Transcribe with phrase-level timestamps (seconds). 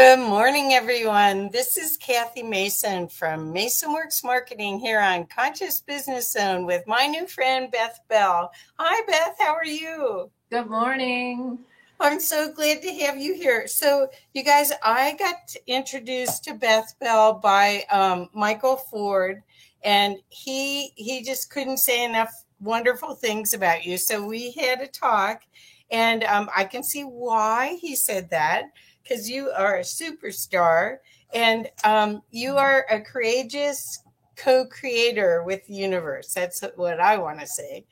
[0.00, 1.50] Good morning, everyone.
[1.50, 7.26] This is Kathy Mason from MasonWorks Marketing here on Conscious Business Zone with my new
[7.26, 8.50] friend Beth Bell.
[8.78, 9.36] Hi, Beth.
[9.38, 10.30] How are you?
[10.50, 11.58] Good morning.
[12.00, 13.68] I'm so glad to have you here.
[13.68, 19.42] So, you guys, I got introduced to Beth Bell by um, Michael Ford,
[19.84, 23.98] and he he just couldn't say enough wonderful things about you.
[23.98, 25.42] So we had a talk,
[25.90, 28.70] and um, I can see why he said that
[29.10, 30.98] because you are a superstar
[31.34, 34.04] and um, you are a courageous
[34.36, 36.32] co-creator with the universe.
[36.32, 37.84] That's what I want to say.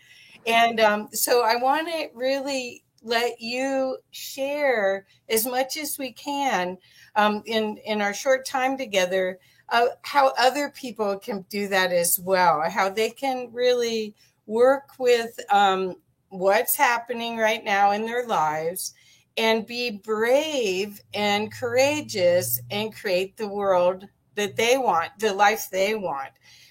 [0.47, 6.79] And um, so I want to really let you share as much as we can
[7.17, 9.39] um, in in our short time together
[9.71, 14.17] uh, how other people can do that as well how they can really
[14.47, 15.95] work with um,
[16.31, 18.95] what's happening right now in their lives
[19.39, 25.95] and be brave and courageous and create the world that they want, the life they
[25.95, 26.31] want,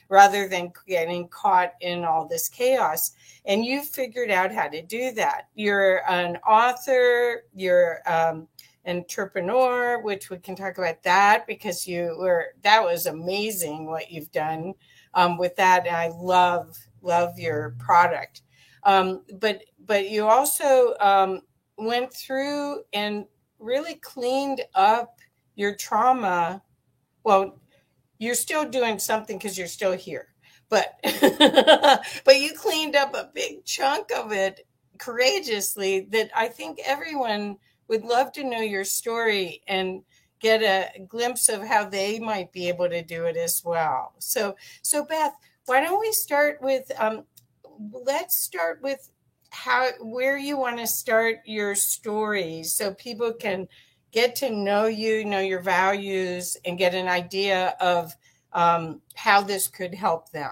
[0.09, 3.11] rather than getting caught in all this chaos.
[3.45, 5.47] And you've figured out how to do that.
[5.55, 8.47] You're an author, you're um,
[8.85, 14.31] entrepreneur, which we can talk about that because you were that was amazing what you've
[14.31, 14.73] done
[15.13, 15.87] um, with that.
[15.87, 18.41] And I love love your product.
[18.83, 21.41] Um, but but you also um,
[21.77, 23.25] went through and
[23.59, 25.19] really cleaned up
[25.55, 26.61] your trauma.
[27.23, 27.59] Well,
[28.19, 30.29] you're still doing something because you're still here,
[30.69, 30.99] but
[32.25, 34.67] but you cleaned up a big chunk of it
[34.97, 36.07] courageously.
[36.11, 37.57] That I think everyone
[37.87, 40.01] would love to know your story and
[40.39, 44.13] get a glimpse of how they might be able to do it as well.
[44.19, 45.33] So so Beth,
[45.65, 47.23] why don't we start with um,
[48.05, 49.09] let's start with
[49.57, 53.67] how where you want to start your story so people can
[54.11, 58.15] get to know you know your values and get an idea of
[58.53, 60.51] um, how this could help them.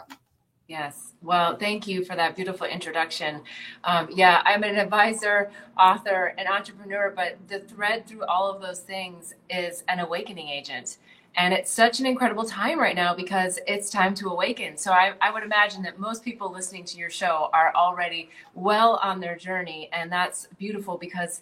[0.67, 1.13] Yes.
[1.21, 3.41] Well thank you for that beautiful introduction.
[3.83, 8.79] Um, yeah i'm an advisor author and entrepreneur but the thread through all of those
[8.79, 10.97] things is an awakening agent
[11.37, 14.77] and it's such an incredible time right now because it's time to awaken.
[14.77, 18.99] So I, I, would imagine that most people listening to your show are already well
[19.03, 19.89] on their journey.
[19.91, 21.41] And that's beautiful because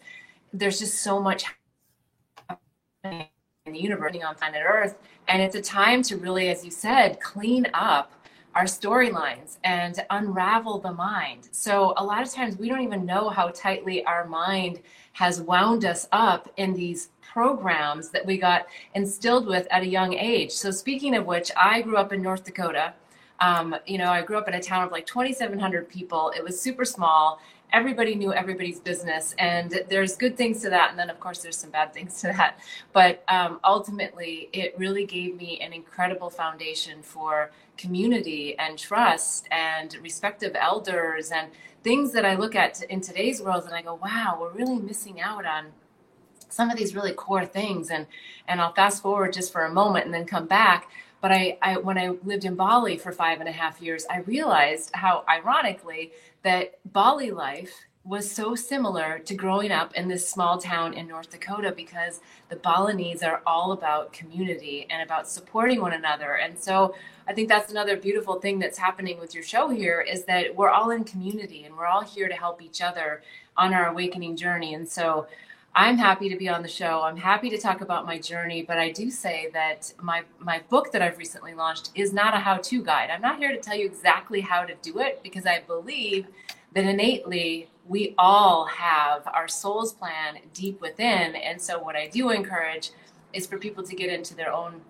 [0.51, 1.45] there's just so much
[3.03, 3.27] happening
[3.65, 4.95] in the universe on planet Earth.
[5.27, 8.11] And it's a time to really, as you said, clean up
[8.55, 11.49] our storylines and unravel the mind.
[11.51, 14.81] So a lot of times we don't even know how tightly our mind
[15.13, 20.13] has wound us up in these programs that we got instilled with at a young
[20.13, 20.51] age.
[20.51, 22.93] So, speaking of which, I grew up in North Dakota.
[23.39, 26.31] Um, you know, I grew up in a town of like 2,700 people.
[26.37, 27.41] It was super small.
[27.73, 31.57] Everybody knew everybody's business, and there's good things to that, and then of course there's
[31.57, 32.59] some bad things to that.
[32.93, 39.95] But um, ultimately, it really gave me an incredible foundation for community and trust and
[40.03, 41.49] respect of elders and
[41.83, 45.19] things that I look at in today's world, and I go, wow, we're really missing
[45.19, 45.71] out on
[46.53, 48.05] some of these really core things and
[48.47, 50.89] and i'll fast forward just for a moment and then come back
[51.21, 54.19] but I, I when i lived in bali for five and a half years i
[54.19, 56.11] realized how ironically
[56.43, 61.29] that bali life was so similar to growing up in this small town in North
[61.29, 62.19] Dakota because
[62.49, 66.33] the Balinese are all about community and about supporting one another.
[66.35, 66.95] And so
[67.29, 70.69] I think that's another beautiful thing that's happening with your show here is that we're
[70.69, 73.21] all in community and we're all here to help each other
[73.55, 74.73] on our awakening journey.
[74.73, 75.27] And so
[75.75, 77.01] I'm happy to be on the show.
[77.01, 80.91] I'm happy to talk about my journey, but I do say that my my book
[80.91, 83.09] that I've recently launched is not a how-to guide.
[83.09, 86.27] I'm not here to tell you exactly how to do it because I believe
[86.75, 91.35] that innately we all have our soul's plan deep within.
[91.35, 92.91] And so what I do encourage
[93.33, 94.81] is for people to get into their own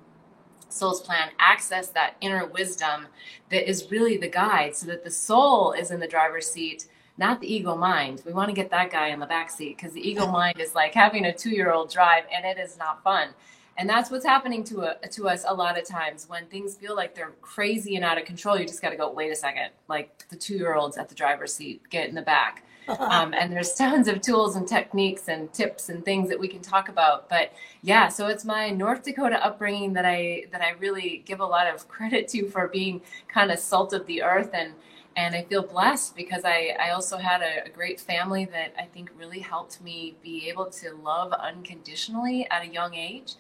[0.68, 3.07] soul's plan, access that inner wisdom
[3.50, 6.88] that is really the guide so that the soul is in the driver's seat
[7.18, 8.21] not the ego mind.
[8.25, 10.74] We want to get that guy in the back seat because the ego mind is
[10.74, 13.30] like having a two year old drive and it is not fun.
[13.77, 16.95] And that's what's happening to a, to us a lot of times when things feel
[16.95, 18.57] like they're crazy and out of control.
[18.57, 21.15] You just got to go, wait a second, like the two year olds at the
[21.15, 22.65] driver's seat, get in the back.
[22.86, 26.62] Um, and there's tons of tools and techniques and tips and things that we can
[26.62, 27.30] talk about.
[27.30, 31.45] But yeah, so it's my North Dakota upbringing that I that I really give a
[31.45, 33.00] lot of credit to for being
[33.30, 34.74] kind of salt of the earth and
[35.15, 38.86] and I feel blessed because I, I also had a, a, great family that I
[38.86, 43.36] think really helped me be able to love unconditionally at a young age.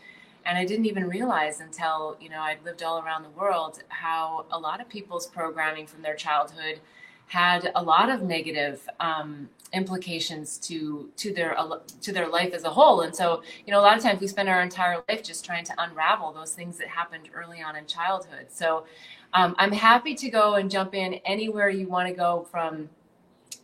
[0.45, 4.45] And I didn't even realize until, you know, I'd lived all around the world how
[4.51, 6.79] a lot of people's programming from their childhood
[7.27, 11.57] had a lot of negative um, implications to to their
[12.01, 14.27] to their life as a whole and so you know a lot of times we
[14.27, 17.83] spend our entire life just trying to unravel those things that happened early on in
[17.87, 18.85] childhood so
[19.33, 22.89] um, i'm happy to go and jump in anywhere you want to go from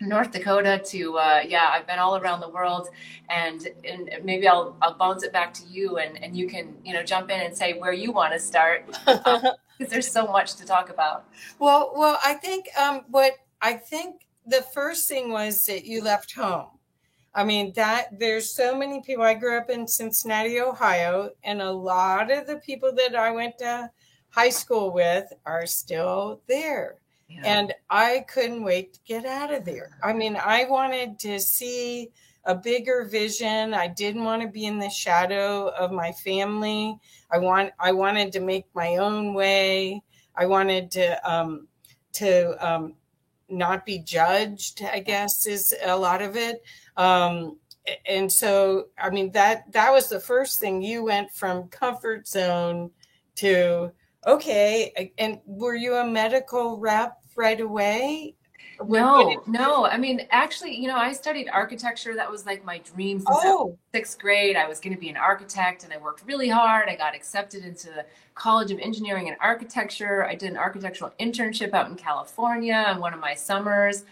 [0.02, 2.90] North Dakota to uh, yeah, I've been all around the world,
[3.30, 6.94] and and maybe I'll I'll bounce it back to you, and and you can you
[6.94, 10.56] know jump in and say where you want to start because um, there's so much
[10.56, 11.26] to talk about.
[11.60, 16.34] Well, well, I think um, what I think the first thing was that you left
[16.34, 16.68] home.
[17.36, 19.24] I mean, that there's so many people.
[19.24, 23.58] I grew up in Cincinnati, Ohio, and a lot of the people that I went
[23.60, 23.92] to
[24.30, 26.98] high school with are still there.
[27.28, 27.42] Yeah.
[27.46, 29.98] And I couldn't wait to get out of there.
[30.04, 32.10] I mean, I wanted to see
[32.46, 33.74] a bigger vision.
[33.74, 36.98] I didn't want to be in the shadow of my family.
[37.32, 40.02] I want I wanted to make my own way.
[40.36, 41.68] I wanted to um,
[42.14, 42.96] to um,
[43.50, 46.64] not be judged i guess is a lot of it
[46.98, 47.58] um,
[48.06, 52.92] and so i mean that that was the first thing you went from comfort zone
[53.36, 53.92] to
[54.26, 58.36] okay and were you a medical rep right away
[58.88, 59.86] no, no.
[59.86, 62.16] I mean, actually, you know, I studied architecture.
[62.16, 63.78] That was like my dream since oh.
[63.94, 64.56] sixth grade.
[64.56, 66.88] I was going to be an architect, and I worked really hard.
[66.88, 68.06] I got accepted into the
[68.36, 70.26] College of Engineering and Architecture.
[70.26, 74.06] I did an architectural internship out in California in one of my summers,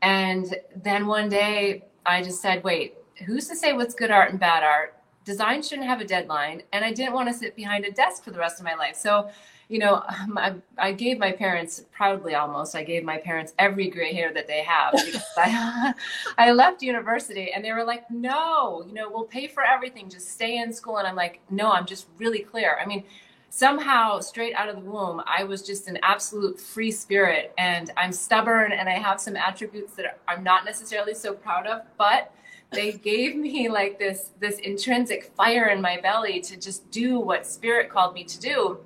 [0.00, 2.94] and then one day I just said, "Wait,
[3.26, 4.98] who's to say what's good art and bad art?
[5.24, 8.30] Design shouldn't have a deadline." And I didn't want to sit behind a desk for
[8.30, 9.30] the rest of my life, so
[9.68, 12.76] you know, um, I, I, gave my parents proudly almost.
[12.76, 14.94] I gave my parents every gray hair that they have.
[15.36, 15.94] I,
[16.36, 20.10] I left university, and they were like, "No, you know, we'll pay for everything.
[20.10, 23.04] Just stay in school." And I'm like, "No, I'm just really clear." I mean,
[23.48, 28.12] somehow, straight out of the womb, I was just an absolute free spirit, and I'm
[28.12, 32.34] stubborn, and I have some attributes that I'm not necessarily so proud of, but
[32.74, 37.46] they gave me like this this intrinsic fire in my belly to just do what
[37.46, 38.78] spirit called me to do.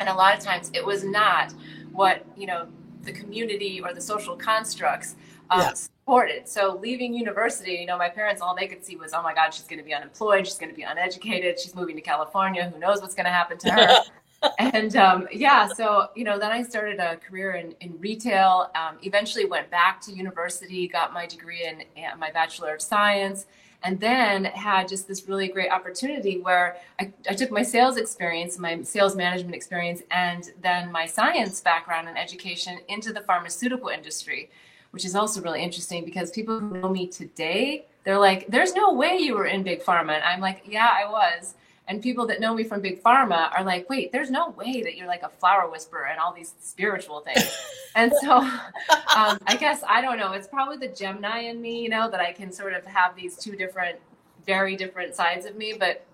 [0.00, 1.52] And a lot of times it was not
[1.92, 2.68] what you know
[3.02, 5.16] the community or the social constructs
[5.50, 5.72] um, yeah.
[5.72, 6.48] supported.
[6.48, 9.52] So leaving university you know my parents all they could see was oh my god
[9.54, 12.78] she's going to be unemployed she's going to be uneducated she's moving to california who
[12.78, 13.96] knows what's going to happen to her
[14.58, 18.96] and um, yeah so you know then i started a career in, in retail um,
[19.02, 23.46] eventually went back to university got my degree in, in my bachelor of science
[23.84, 28.58] and then had just this really great opportunity where I, I, took my sales experience,
[28.58, 34.50] my sales management experience, and then my science background and education into the pharmaceutical industry,
[34.92, 38.92] which is also really interesting because people who know me today, they're like, there's no
[38.92, 40.14] way you were in big pharma.
[40.14, 41.54] And I'm like, yeah, I was.
[41.88, 44.96] And people that know me from Big Pharma are like, wait, there's no way that
[44.96, 47.52] you're like a flower whisperer and all these spiritual things.
[47.96, 51.88] and so um, I guess, I don't know, it's probably the Gemini in me, you
[51.88, 53.98] know, that I can sort of have these two different,
[54.46, 55.74] very different sides of me.
[55.78, 56.06] But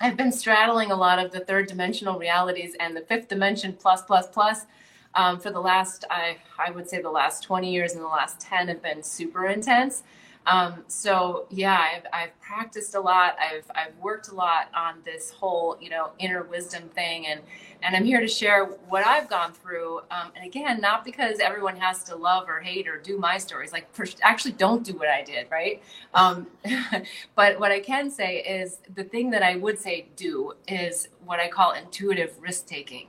[0.00, 4.02] I've been straddling a lot of the third dimensional realities and the fifth dimension plus,
[4.02, 4.66] plus, plus.
[5.14, 8.40] Um, for the last, I, I would say the last 20 years and the last
[8.40, 10.02] 10 have been super intense.
[10.46, 13.36] Um, so yeah, I've, I've practiced a lot.
[13.40, 17.26] I've, I've worked a lot on this whole, you know, inner wisdom thing.
[17.26, 17.40] And,
[17.82, 19.98] and I'm here to share what I've gone through.
[20.10, 23.72] Um, and again, not because everyone has to love or hate or do my stories,
[23.72, 23.88] like
[24.22, 25.46] actually don't do what I did.
[25.50, 25.82] Right.
[26.12, 26.46] Um,
[27.34, 31.40] but what I can say is the thing that I would say do is what
[31.40, 33.08] I call intuitive risk taking.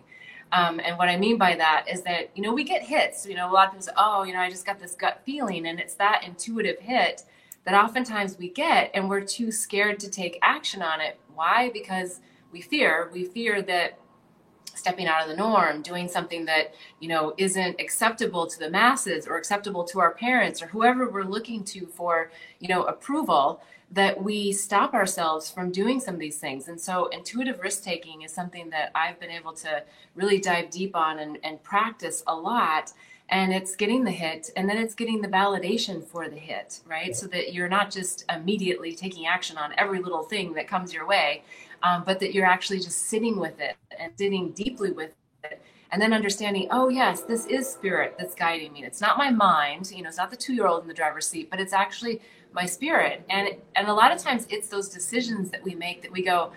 [0.52, 3.26] Um, and what I mean by that is that, you know, we get hits.
[3.26, 5.22] You know, a lot of people say, oh, you know, I just got this gut
[5.26, 5.68] feeling.
[5.68, 7.24] And it's that intuitive hit
[7.66, 11.20] that oftentimes we get, and we're too scared to take action on it.
[11.34, 11.72] Why?
[11.74, 12.22] Because
[12.52, 13.10] we fear.
[13.12, 14.00] We fear that
[14.76, 19.26] stepping out of the norm, doing something that, you know, isn't acceptable to the masses
[19.26, 23.62] or acceptable to our parents or whoever we're looking to for, you know, approval
[23.92, 26.68] that we stop ourselves from doing some of these things.
[26.68, 29.84] And so intuitive risk taking is something that I've been able to
[30.16, 32.92] really dive deep on and, and practice a lot.
[33.30, 37.16] And it's getting the hit and then it's getting the validation for the hit, right?
[37.16, 41.08] So that you're not just immediately taking action on every little thing that comes your
[41.08, 41.44] way,
[41.82, 45.14] um, but that you're actually just sitting with it and sitting deeply with
[45.44, 45.62] it
[45.92, 49.92] and then understanding oh yes this is spirit that's guiding me it's not my mind
[49.92, 52.20] you know it's not the two year old in the driver's seat but it's actually
[52.56, 56.12] my spirit and and a lot of times it's those decisions that we make that
[56.12, 56.52] we go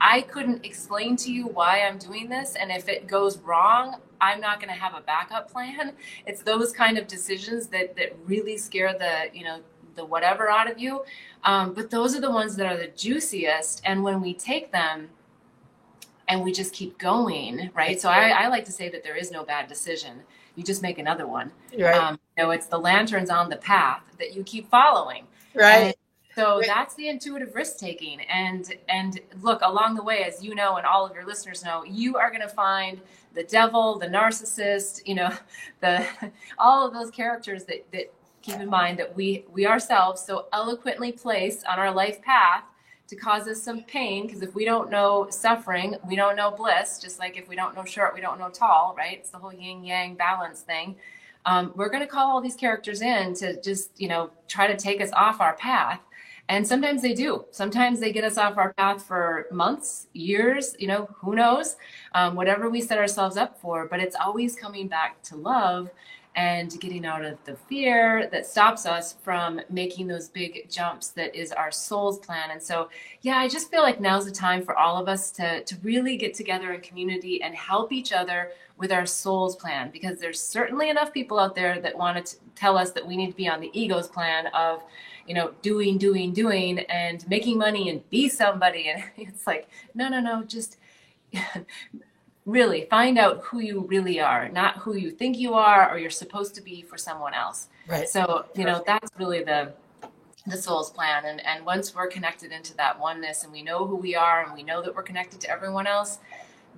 [0.00, 4.40] i couldn't explain to you why i'm doing this and if it goes wrong i'm
[4.40, 5.92] not going to have a backup plan
[6.26, 9.58] it's those kind of decisions that that really scare the you know
[9.96, 11.02] the whatever out of you
[11.42, 15.08] um, but those are the ones that are the juiciest and when we take them
[16.30, 18.00] and we just keep going, right?
[18.00, 20.20] So I, I like to say that there is no bad decision.
[20.54, 21.50] You just make another one.
[21.76, 21.92] Right.
[21.92, 25.26] Um, you know, it's the lanterns on the path that you keep following.
[25.54, 25.84] Right.
[25.86, 25.94] And
[26.34, 26.66] so Right.
[26.66, 28.20] that's the intuitive risk taking.
[28.22, 31.84] And and look, along the way, as you know, and all of your listeners know,
[31.84, 33.00] you are going to find
[33.34, 35.30] the devil, the narcissist, you know,
[35.80, 36.06] the
[36.58, 41.12] all of those characters that that keep in mind that we we ourselves so eloquently
[41.12, 42.64] place on our life path
[43.08, 46.98] to cause us some pain because if we don't know suffering we don't know bliss
[46.98, 49.52] just like if we don't know short we don't know tall right it's the whole
[49.52, 50.94] yin yang balance thing
[51.46, 54.76] um, we're going to call all these characters in to just you know try to
[54.76, 56.00] take us off our path.
[56.48, 57.44] And sometimes they do.
[57.52, 61.76] Sometimes they get us off our path for months years you know who knows?
[62.14, 63.86] Um, whatever we set ourselves up for.
[63.86, 65.90] But it's always coming back to love
[66.40, 71.34] and getting out of the fear that stops us from making those big jumps that
[71.34, 72.50] is our soul's plan.
[72.50, 72.88] And so
[73.22, 76.16] yeah i just feel like now's the time for all of us to to really
[76.16, 80.88] get together in community and help each other with our soul's plan because there's certainly
[80.88, 83.60] enough people out there that want to tell us that we need to be on
[83.60, 84.82] the ego's plan of
[85.26, 88.88] you know doing doing doing and making money and be somebody.
[88.88, 90.78] And it's like no no no just
[92.50, 96.10] really find out who you really are not who you think you are or you're
[96.10, 97.68] supposed to be for someone else.
[97.86, 98.08] Right.
[98.08, 99.72] so you know that's really the
[100.46, 101.24] the soul's plan.
[101.26, 104.54] And and once we're connected into that oneness and we know who we are and
[104.54, 106.18] we know that we're connected to everyone else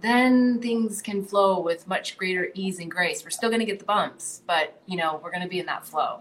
[0.00, 3.22] then things can flow with much greater ease and grace.
[3.22, 5.66] We're still going to get the bumps but you know we're going to be in
[5.66, 6.20] that flow.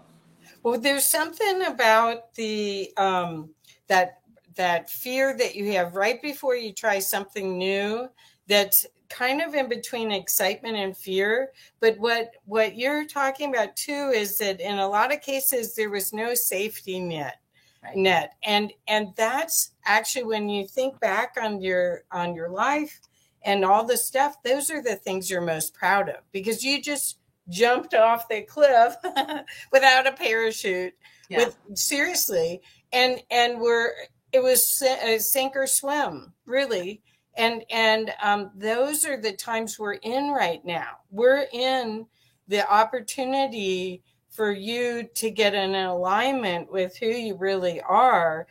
[0.62, 3.50] Well, there's something about the um,
[3.88, 4.20] that
[4.54, 8.08] that fear that you have right before you try something new
[8.46, 11.50] that's kind of in between excitement and fear.
[11.80, 15.90] But what what you're talking about too is that in a lot of cases there
[15.90, 17.38] was no safety net
[17.84, 17.96] Right.
[17.96, 23.00] net and and that's actually when you think back on your on your life
[23.44, 27.18] and all the stuff those are the things you're most proud of because you just
[27.48, 28.94] jumped off the cliff
[29.72, 30.94] without a parachute
[31.28, 33.90] yeah with seriously and and we're
[34.30, 37.02] it was a sink or swim really
[37.36, 40.98] and and um, those are the times we're in right now.
[41.10, 42.06] We're in
[42.48, 48.46] the opportunity for you to get in alignment with who you really are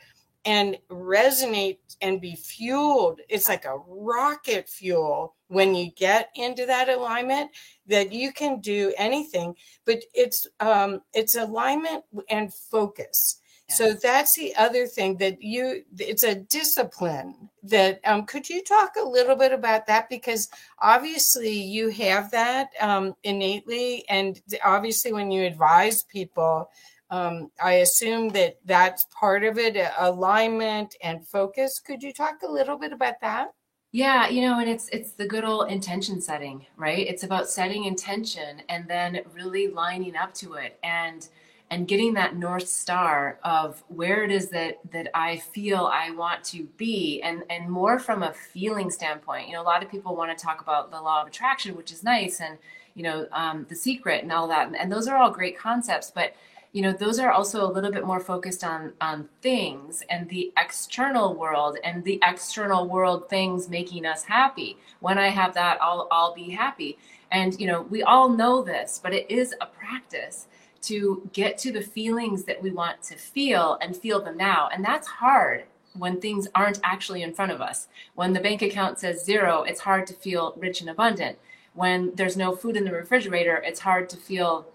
[0.46, 3.20] and resonate and be fueled.
[3.30, 7.52] It's like a rocket fuel when you get into that alignment
[7.88, 9.56] that you can do anything.
[9.86, 13.41] But it's um it's alignment and focus
[13.72, 18.94] so that's the other thing that you it's a discipline that um could you talk
[19.00, 20.10] a little bit about that?
[20.10, 20.50] Because
[20.80, 26.70] obviously you have that um innately and obviously when you advise people
[27.10, 31.80] um i assume that that's part of it uh, alignment and focus.
[31.80, 33.50] Could you talk a little bit about that?
[33.94, 37.06] Yeah, you know, and it's it's the good old intention setting, right?
[37.06, 40.80] It's about setting intention and then really lining up to it.
[40.82, 41.28] And
[41.72, 46.44] and getting that north star of where it is that that I feel I want
[46.46, 49.48] to be and and more from a feeling standpoint.
[49.48, 51.92] You know, a lot of people want to talk about the law of attraction, which
[51.92, 52.58] is nice and
[52.94, 54.70] you know, um, the secret and all that.
[54.78, 56.36] And those are all great concepts, but
[56.74, 60.54] you know those are also a little bit more focused on on things and the
[60.58, 66.08] external world and the external world things making us happy when i have that i'll
[66.12, 66.98] i'll be happy
[67.30, 70.48] and you know we all know this but it is a practice
[70.82, 74.70] to get to the feelings that we want to feel and feel them now.
[74.74, 77.88] And that's hard when things aren't actually in front of us.
[78.16, 81.38] When the bank account says zero it's hard to feel rich and abundant.
[81.74, 84.68] When there's no food in the refrigerator it's hard to feel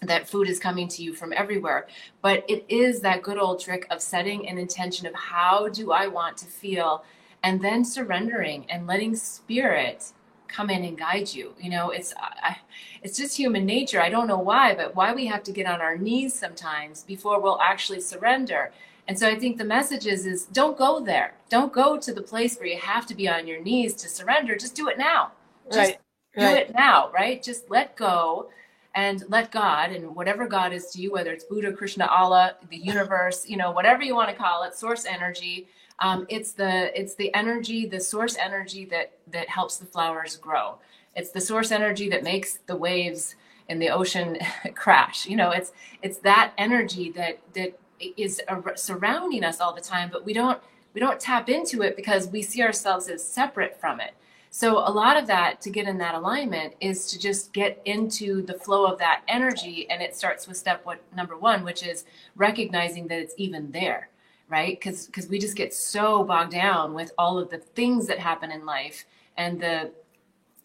[0.00, 1.88] that food is coming to you from everywhere.
[2.22, 6.06] But it is that good old trick of setting an intention of how do I
[6.06, 7.04] want to feel
[7.42, 10.12] and then surrendering and letting spirit
[10.48, 11.54] come in and guide you.
[11.60, 12.56] You know, it's I,
[13.02, 14.00] it's just human nature.
[14.00, 17.40] I don't know why, but why we have to get on our knees sometimes before
[17.40, 18.72] we'll actually surrender.
[19.06, 21.34] And so I think the message is is don't go there.
[21.48, 24.56] Don't go to the place where you have to be on your knees to surrender.
[24.56, 25.32] Just do it now.
[25.72, 25.98] Just right
[26.36, 27.42] do right it now, right?
[27.42, 28.50] Just let go
[28.94, 32.76] and let God and whatever God is to you, whether it's Buddha, Krishna, Allah, the
[32.76, 35.68] universe, you know, whatever you want to call it, source energy.
[36.00, 40.78] Um, it's the it's the energy, the source energy that that helps the flowers grow.
[41.16, 43.34] It's the source energy that makes the waves
[43.68, 44.38] in the ocean
[44.74, 45.26] crash.
[45.26, 47.78] You know, it's it's that energy that that
[48.16, 48.40] is
[48.76, 50.60] surrounding us all the time, but we don't
[50.94, 54.14] we don't tap into it because we see ourselves as separate from it.
[54.50, 58.42] So a lot of that to get in that alignment is to just get into
[58.42, 63.08] the flow of that energy and it starts with step number 1 which is recognizing
[63.08, 64.08] that it's even there,
[64.48, 64.80] right?
[64.80, 68.50] Cuz cuz we just get so bogged down with all of the things that happen
[68.50, 69.04] in life
[69.36, 69.92] and the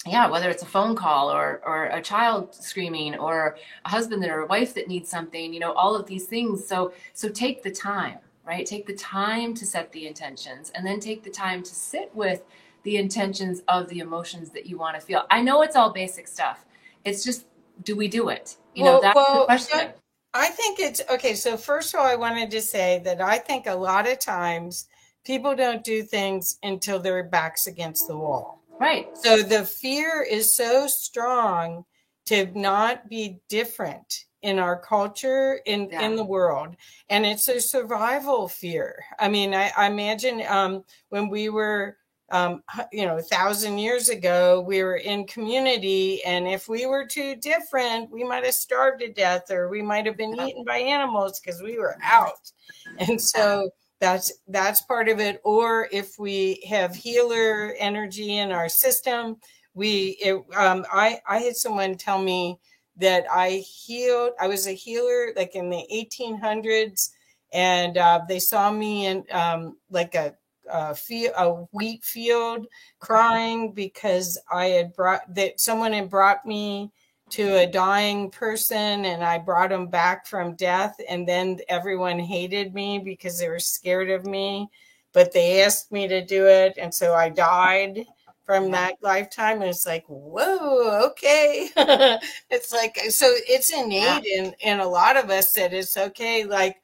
[0.05, 4.41] yeah whether it's a phone call or or a child screaming or a husband or
[4.41, 6.65] a wife that needs something you know all of these things.
[6.67, 8.65] So so take the time right?
[8.65, 12.43] Take the time to set the intentions and then take the time to sit with
[12.83, 15.25] the intentions of the emotions that you want to feel.
[15.29, 16.65] I know it's all basic stuff.
[17.05, 17.45] It's just
[17.83, 18.57] do we do it?
[18.75, 19.93] You well, know that's well, the question
[20.33, 23.67] i think it's okay so first of all i wanted to say that i think
[23.67, 24.87] a lot of times
[25.25, 29.07] people don't do things until their backs against the wall Right.
[29.17, 31.85] So the fear is so strong
[32.25, 36.01] to not be different in our culture in yeah.
[36.01, 36.75] in the world
[37.09, 41.95] and it's a survival fear i mean i, I imagine um, when we were
[42.33, 47.05] um, you know a thousand years ago we were in community and if we were
[47.05, 50.77] too different we might have starved to death or we might have been eaten by
[50.77, 52.51] animals because we were out.
[52.99, 55.39] And so that's that's part of it.
[55.45, 59.37] Or if we have healer energy in our system
[59.73, 62.59] we it, um, i i had someone tell me
[62.95, 67.09] that i healed i was a healer like in the 1800s
[67.53, 70.33] and uh, they saw me in um, like a
[70.71, 72.67] a, field, a wheat field
[72.99, 76.91] crying because i had brought that someone had brought me
[77.33, 80.95] to a dying person and I brought him back from death.
[81.09, 84.69] And then everyone hated me because they were scared of me,
[85.13, 86.77] but they asked me to do it.
[86.77, 88.05] And so I died
[88.45, 89.61] from that lifetime.
[89.61, 91.69] And it's like, whoa, okay.
[92.51, 96.43] it's like, so it's innate in, in a lot of us that it's okay.
[96.43, 96.77] Like,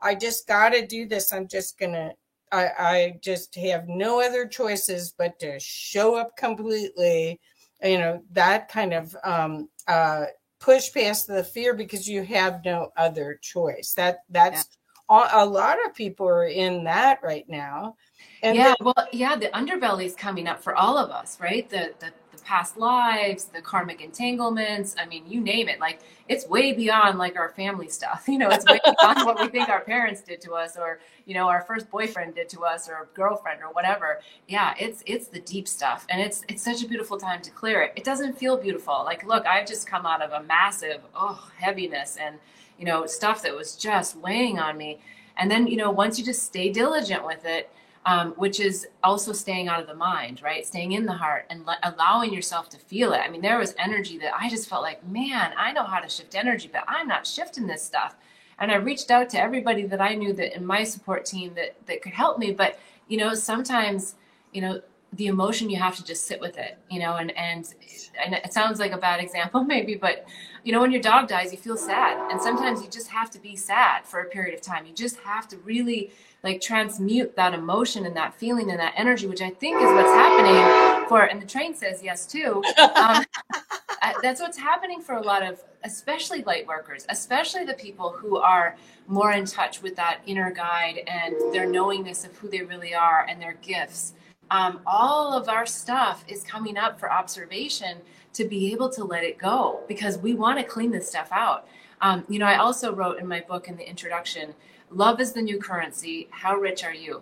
[0.00, 1.32] I just got to do this.
[1.32, 2.12] I'm just going to.
[2.54, 7.40] I, I just have no other choices but to show up completely
[7.82, 10.26] you know that kind of um, uh,
[10.58, 13.92] push past the fear because you have no other choice.
[13.94, 14.66] That that's
[15.10, 15.28] yeah.
[15.34, 17.96] a, a lot of people are in that right now.
[18.42, 21.68] And yeah, then, well, yeah, the underbelly is coming up for all of us, right?
[21.68, 22.12] The the
[22.44, 24.94] past lives, the karmic entanglements.
[24.98, 25.80] I mean, you name it.
[25.80, 28.24] Like it's way beyond like our family stuff.
[28.34, 31.34] You know, it's way beyond what we think our parents did to us, or you
[31.34, 34.20] know, our first boyfriend did to us, or girlfriend, or whatever.
[34.48, 37.82] Yeah, it's it's the deep stuff, and it's it's such a beautiful time to clear
[37.82, 37.92] it.
[37.94, 39.02] It doesn't feel beautiful.
[39.04, 42.38] Like, look, I've just come out of a massive oh heaviness and
[42.78, 45.00] you know stuff that was just weighing on me,
[45.36, 47.70] and then you know once you just stay diligent with it
[48.06, 50.66] um, which is also staying out of the mind, right?
[50.66, 53.18] Staying in the heart and le- allowing yourself to feel it.
[53.18, 56.08] I mean, there was energy that I just felt like, man, I know how to
[56.08, 58.16] shift energy, but I'm not shifting this stuff.
[58.58, 61.74] And I reached out to everybody that I knew that in my support team that
[61.86, 62.52] that could help me.
[62.52, 64.14] But you know, sometimes,
[64.52, 64.80] you know,
[65.14, 67.74] the emotion you have to just sit with it, you know, and and
[68.22, 70.26] and it sounds like a bad example maybe, but
[70.62, 73.38] you know, when your dog dies, you feel sad, and sometimes you just have to
[73.38, 74.86] be sad for a period of time.
[74.86, 76.10] You just have to really
[76.44, 80.10] like transmute that emotion and that feeling and that energy, which I think is what's
[80.10, 82.62] happening for, and the train says yes too.
[82.94, 83.24] Um,
[84.22, 88.76] that's what's happening for a lot of, especially light workers, especially the people who are
[89.06, 93.26] more in touch with that inner guide and their knowingness of who they really are
[93.26, 94.12] and their gifts.
[94.50, 97.98] Um, all of our stuff is coming up for observation
[98.34, 101.66] to be able to let it go because we want to clean this stuff out.
[102.02, 104.52] Um, you know, I also wrote in my book in the introduction
[104.94, 106.28] Love is the new currency.
[106.30, 107.20] How rich are you?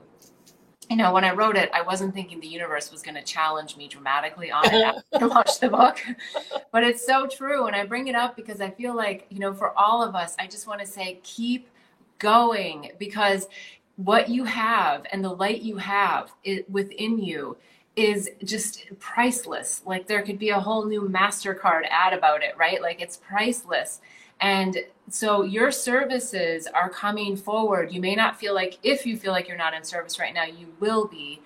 [0.90, 3.78] You know, when I wrote it, I wasn't thinking the universe was going to challenge
[3.78, 4.74] me dramatically on it
[5.14, 5.98] after I launched the book.
[6.70, 7.66] But it's so true.
[7.66, 10.36] And I bring it up because I feel like, you know, for all of us,
[10.38, 11.68] I just want to say keep
[12.18, 13.48] going because
[13.96, 16.30] what you have and the light you have
[16.68, 17.56] within you
[17.96, 19.80] is just priceless.
[19.86, 22.82] Like there could be a whole new MasterCard ad about it, right?
[22.82, 24.00] Like it's priceless.
[24.42, 24.78] And
[25.08, 27.92] so your services are coming forward.
[27.92, 30.44] You may not feel like, if you feel like you're not in service right now,
[30.44, 31.40] you will be.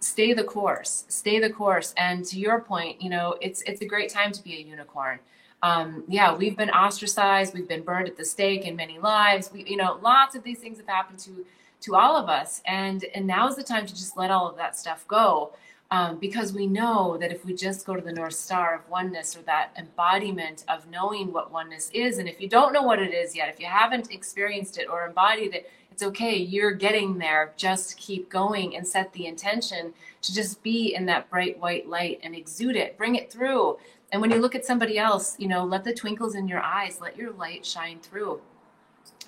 [0.00, 1.04] Stay the course.
[1.08, 1.92] Stay the course.
[1.96, 5.18] And to your point, you know, it's it's a great time to be a unicorn.
[5.60, 7.52] Um, yeah, we've been ostracized.
[7.52, 9.50] We've been burned at the stake in many lives.
[9.52, 11.44] We, you know, lots of these things have happened to
[11.80, 12.62] to all of us.
[12.64, 15.52] And and now is the time to just let all of that stuff go
[15.90, 19.36] um, because we know that if we just go to the North Star of oneness
[19.36, 23.14] or that embodiment of knowing what oneness is, and if you don't know what it
[23.14, 26.36] is yet, if you haven't experienced it or embodied it, it's okay.
[26.36, 27.54] You're getting there.
[27.56, 32.20] Just keep going and set the intention to just be in that bright white light
[32.22, 33.78] and exude it, bring it through.
[34.12, 37.00] And when you look at somebody else, you know, let the twinkles in your eyes,
[37.00, 38.40] let your light shine through.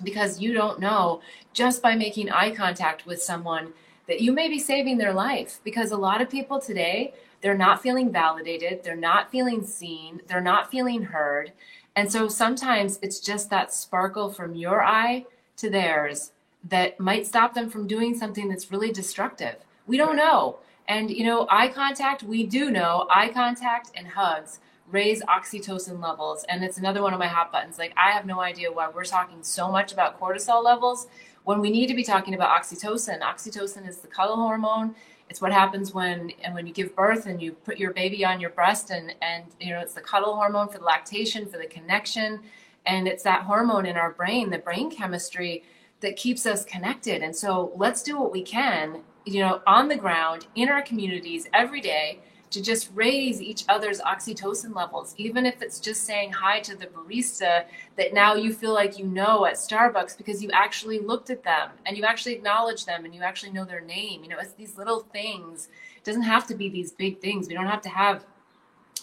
[0.03, 1.21] Because you don't know
[1.53, 3.73] just by making eye contact with someone
[4.11, 7.81] that you may be saving their life because a lot of people today they're not
[7.81, 11.53] feeling validated they're not feeling seen they're not feeling heard.
[11.95, 15.25] And so sometimes it's just that sparkle from your eye
[15.57, 16.31] to theirs
[16.69, 19.55] that might stop them from doing something that's really destructive.
[19.87, 20.59] We don't know.
[20.87, 26.45] And, you know, eye contact, we do know eye contact and hugs raise oxytocin levels.
[26.49, 27.77] And it's another one of my hot buttons.
[27.77, 31.07] Like, I have no idea why we're talking so much about cortisol levels
[31.51, 33.19] when we need to be talking about oxytocin.
[33.19, 34.95] Oxytocin is the cuddle hormone.
[35.29, 38.39] It's what happens when and when you give birth and you put your baby on
[38.39, 41.65] your breast and and you know it's the cuddle hormone for the lactation for the
[41.65, 42.39] connection
[42.85, 45.63] and it's that hormone in our brain, the brain chemistry
[45.99, 47.21] that keeps us connected.
[47.21, 51.49] And so let's do what we can, you know, on the ground in our communities
[51.53, 56.59] every day to just raise each other's oxytocin levels, even if it's just saying hi
[56.59, 57.63] to the barista
[57.95, 61.71] that now you feel like you know at Starbucks because you actually looked at them
[61.85, 64.21] and you actually acknowledge them and you actually know their name.
[64.23, 65.69] You know, it's these little things.
[65.95, 67.47] It doesn't have to be these big things.
[67.47, 68.25] We don't have to have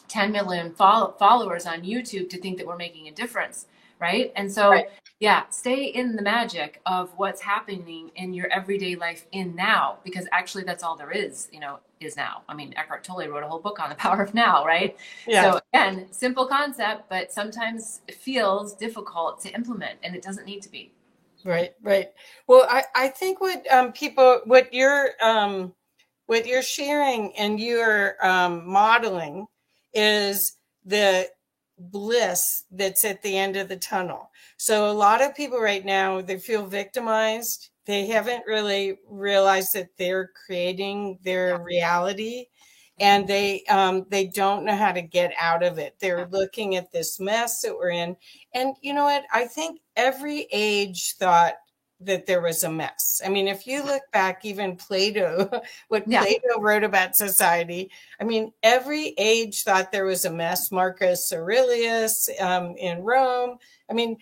[0.08, 3.66] 10 million follow- followers on YouTube to think that we're making a difference,
[3.98, 4.30] right?
[4.37, 4.88] And so, right.
[5.20, 10.26] yeah, stay in the magic of what's happening in your everyday life in now, because
[10.32, 12.42] actually that's all there is, you know, is now.
[12.48, 14.96] I mean, Eckhart Tolle wrote a whole book on the power of now, right?
[15.26, 15.52] Yeah.
[15.52, 20.62] So again, simple concept, but sometimes it feels difficult to implement, and it doesn't need
[20.62, 20.92] to be.
[21.44, 22.11] Right, right.
[22.46, 25.72] Well, I, I think what um, people, what you're, um,
[26.26, 29.46] what you're sharing and you're um, modeling
[29.94, 31.28] is the
[31.78, 34.30] bliss that's at the end of the tunnel.
[34.56, 37.70] So a lot of people right now they feel victimized.
[37.88, 42.44] They haven't really realized that they're creating their reality
[43.01, 45.96] and they um, they don't know how to get out of it.
[45.98, 48.14] They're looking at this mess that we're in.
[48.53, 49.24] And you know what?
[49.33, 51.55] I think every age thought
[52.01, 53.22] that there was a mess.
[53.24, 55.51] I mean, if you look back, even Plato,
[55.88, 56.20] what yeah.
[56.20, 60.70] Plato wrote about society, I mean, every age thought there was a mess.
[60.70, 63.57] Marcus Aurelius um, in Rome.
[63.90, 64.18] I mean,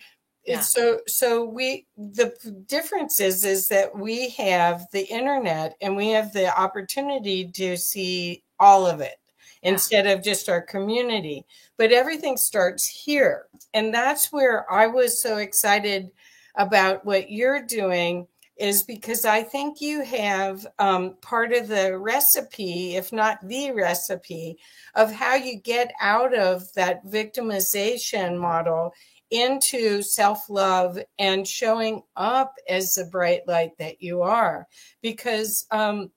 [0.47, 0.59] yeah.
[0.61, 2.33] so so we the
[2.67, 8.43] difference is is that we have the internet and we have the opportunity to see
[8.59, 9.17] all of it
[9.61, 9.71] yeah.
[9.71, 11.45] instead of just our community.
[11.77, 16.09] But everything starts here, and that's where I was so excited
[16.55, 22.95] about what you're doing is because I think you have um, part of the recipe,
[22.95, 24.57] if not the recipe,
[24.95, 28.93] of how you get out of that victimization model
[29.31, 34.67] into self love and showing up as the bright light that you are.
[35.01, 36.11] Because um,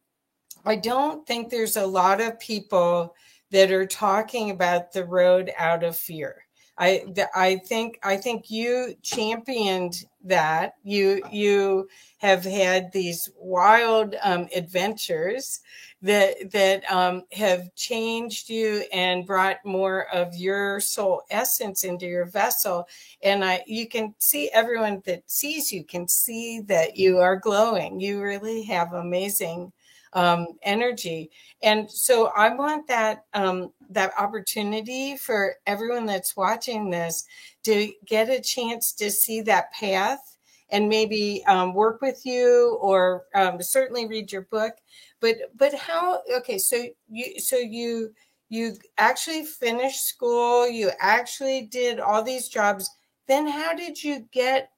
[0.64, 3.14] I don't think there's a lot of people
[3.51, 6.44] that are talking about the road out of fear.
[6.79, 10.74] I I think I think you championed that.
[10.85, 15.61] You you have had these wild um, adventures
[16.02, 22.26] that that um, have changed you and brought more of your soul essence into your
[22.26, 22.87] vessel.
[23.22, 28.00] And I you can see everyone that sees you can see that you are glowing.
[28.00, 29.72] You really have amazing
[30.12, 31.30] um, energy.
[31.62, 37.24] And so I want that um, that opportunity for everyone that's watching this
[37.64, 40.38] to get a chance to see that path
[40.70, 44.74] and maybe um, work with you or um, certainly read your book.
[45.20, 46.22] But but how?
[46.38, 48.14] Okay, so you so you
[48.48, 50.68] you actually finished school.
[50.68, 52.88] You actually did all these jobs.
[53.26, 54.70] Then how did you get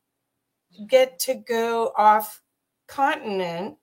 [0.87, 2.42] get to go off
[2.87, 3.77] continent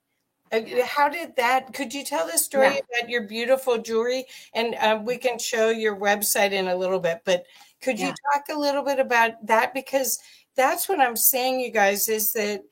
[0.86, 1.74] how did that?
[1.74, 2.80] Could you tell the story yeah.
[3.00, 4.26] about your beautiful jewelry?
[4.54, 7.46] And um, we can show your website in a little bit, but
[7.82, 8.08] could yeah.
[8.08, 9.74] you talk a little bit about that?
[9.74, 10.20] Because
[10.56, 12.64] that's what I'm saying, you guys, is that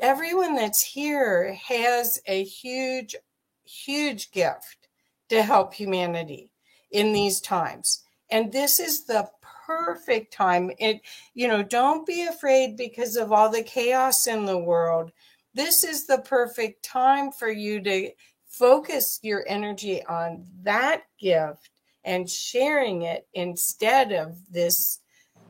[0.00, 3.16] everyone that's here has a huge,
[3.64, 4.88] huge gift
[5.28, 6.50] to help humanity
[6.90, 8.04] in these times.
[8.30, 9.28] And this is the
[9.66, 10.70] perfect time.
[10.78, 11.00] It,
[11.34, 15.12] you know, don't be afraid because of all the chaos in the world
[15.54, 18.10] this is the perfect time for you to
[18.46, 21.70] focus your energy on that gift
[22.04, 25.00] and sharing it instead of this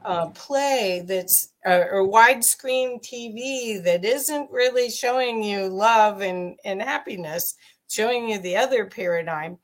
[0.05, 6.81] uh, play that's uh, or widescreen TV that isn't really showing you love and, and
[6.81, 7.55] happiness,
[7.89, 9.59] showing you the other paradigm.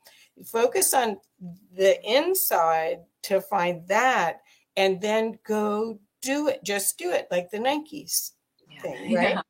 [0.45, 1.17] Focus on
[1.75, 4.41] the inside to find that
[4.75, 6.63] and then go do it.
[6.63, 8.31] Just do it like the Nikes
[8.69, 8.81] yeah.
[8.81, 9.29] thing, right?
[9.35, 9.41] Yeah.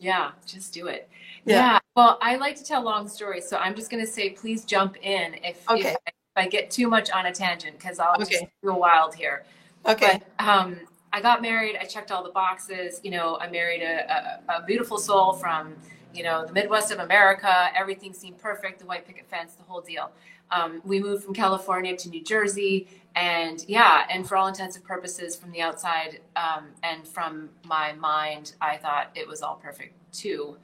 [0.00, 1.08] Yeah, just do it.
[1.44, 1.54] Yeah.
[1.54, 1.78] yeah.
[1.94, 4.96] Well, I like to tell long stories, so I'm just going to say, please jump
[5.02, 5.80] in if, okay.
[5.80, 8.40] if, I, if I get too much on a tangent because I'll okay.
[8.40, 9.44] just go wild here.
[9.86, 10.20] Okay.
[10.38, 10.80] But, um,
[11.12, 11.76] I got married.
[11.80, 13.00] I checked all the boxes.
[13.02, 15.74] You know, I married a, a, a beautiful soul from
[16.14, 17.68] you know the Midwest of America.
[17.76, 18.78] Everything seemed perfect.
[18.78, 20.10] The white picket fence, the whole deal.
[20.52, 24.84] Um, we moved from California to New Jersey, and yeah, and for all intents and
[24.84, 29.94] purposes, from the outside um, and from my mind, I thought it was all perfect
[30.12, 30.56] too.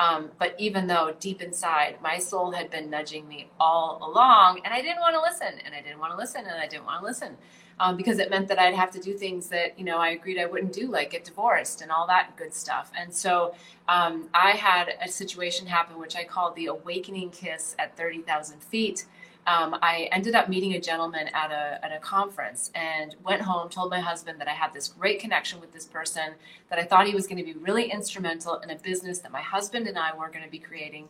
[0.00, 4.74] Um, but even though deep inside, my soul had been nudging me all along, and
[4.74, 7.00] I didn't want to listen, and I didn't want to listen, and I didn't want
[7.00, 7.36] to listen.
[7.80, 10.38] Um, because it meant that I'd have to do things that you know I agreed
[10.38, 12.92] I wouldn't do, like get divorced and all that good stuff.
[12.96, 13.54] And so
[13.88, 18.62] um, I had a situation happen, which I called the awakening kiss at thirty thousand
[18.62, 19.06] feet
[19.46, 23.68] um, I ended up meeting a gentleman at a, at a conference and went home,
[23.68, 26.32] told my husband that I had this great connection with this person,
[26.70, 29.42] that I thought he was going to be really instrumental in a business that my
[29.42, 31.08] husband and I were going to be creating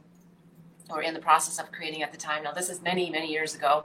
[0.90, 2.42] or in the process of creating at the time.
[2.42, 3.84] Now this is many, many years ago,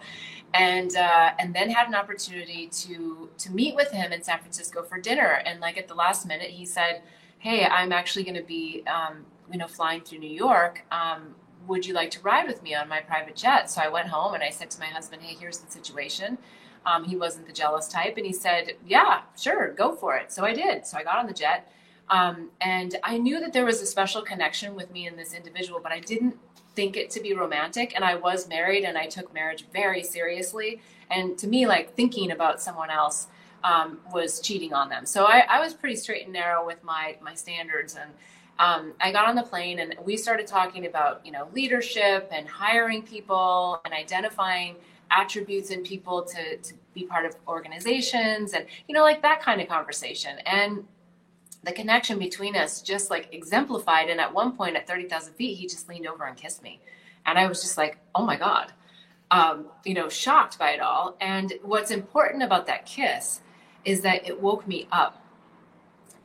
[0.53, 4.83] and uh, and then had an opportunity to to meet with him in San Francisco
[4.83, 5.41] for dinner.
[5.45, 7.01] And like at the last minute, he said,
[7.37, 10.83] "Hey, I'm actually going to be, um, you know, flying through New York.
[10.91, 11.35] Um,
[11.67, 13.69] would you like to ride with me on my private jet?
[13.69, 16.37] So I went home and I said to my husband, hey, here's the situation.
[16.85, 18.15] Um, he wasn't the jealous type.
[18.17, 20.31] And he said, yeah, sure, go for it.
[20.31, 20.87] So I did.
[20.87, 21.71] So I got on the jet.
[22.09, 25.79] Um, and I knew that there was a special connection with me and this individual,
[25.81, 26.37] but I didn't
[26.75, 27.93] think it to be romantic.
[27.95, 30.81] And I was married and I took marriage very seriously.
[31.11, 33.27] And to me, like thinking about someone else
[33.63, 35.05] um, was cheating on them.
[35.05, 37.95] So I, I was pretty straight and narrow with my, my standards.
[37.95, 38.11] And
[38.59, 42.47] um, I got on the plane and we started talking about, you know, leadership and
[42.47, 44.75] hiring people and identifying
[45.11, 49.61] attributes in people to, to be part of organizations and, you know, like that kind
[49.61, 50.39] of conversation.
[50.45, 50.85] And
[51.63, 54.09] the connection between us just like exemplified.
[54.09, 56.81] And at one point at 30,000 feet, he just leaned over and kissed me.
[57.25, 58.73] And I was just like, oh my God,
[59.31, 61.15] um, you know, shocked by it all.
[61.21, 63.39] And what's important about that kiss
[63.85, 65.23] is that it woke me up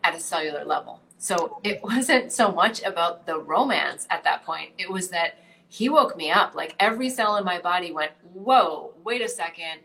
[0.02, 4.72] at a cellular level so it wasn't so much about the romance at that point.
[4.76, 6.54] It was that he woke me up.
[6.54, 9.80] Like every cell in my body went, whoa, wait a second.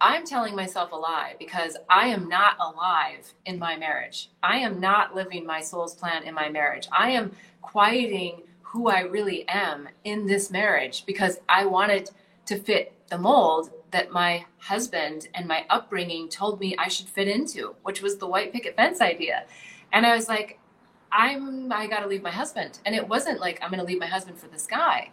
[0.00, 4.30] I'm telling myself a lie because I am not alive in my marriage.
[4.42, 6.86] I am not living my soul's plan in my marriage.
[6.92, 12.10] I am quieting who I really am in this marriage because I wanted
[12.46, 17.26] to fit the mold that my husband and my upbringing told me I should fit
[17.26, 19.46] into, which was the white picket fence idea.
[19.92, 20.60] And I was like,
[21.16, 23.98] I'm I got to leave my husband, and it wasn't like I'm going to leave
[23.98, 25.10] my husband for this guy.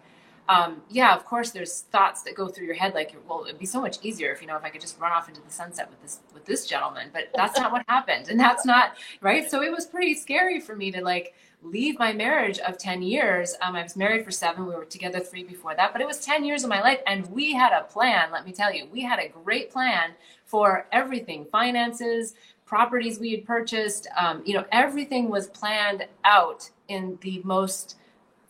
[0.50, 3.66] Um, yeah, of course, there's thoughts that go through your head like, well, it'd be
[3.66, 5.90] so much easier if you know if I could just run off into the sunset
[5.90, 9.50] with this with this gentleman, but that's not what happened, and that's not right.
[9.50, 13.56] So it was pretty scary for me to like leave my marriage of 10 years.
[13.62, 14.66] Um, I was married for seven.
[14.66, 17.00] We were together three before that, but it was 10 years of my life.
[17.08, 18.32] And we had a plan.
[18.32, 20.12] Let me tell you, we had a great plan
[20.46, 24.08] for everything finances, properties we had purchased.
[24.18, 27.98] Um, you know, everything was planned out in the most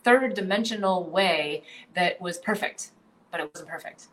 [0.02, 1.62] third dimensional way
[1.94, 2.90] that was perfect,
[3.30, 4.08] but it wasn't perfect.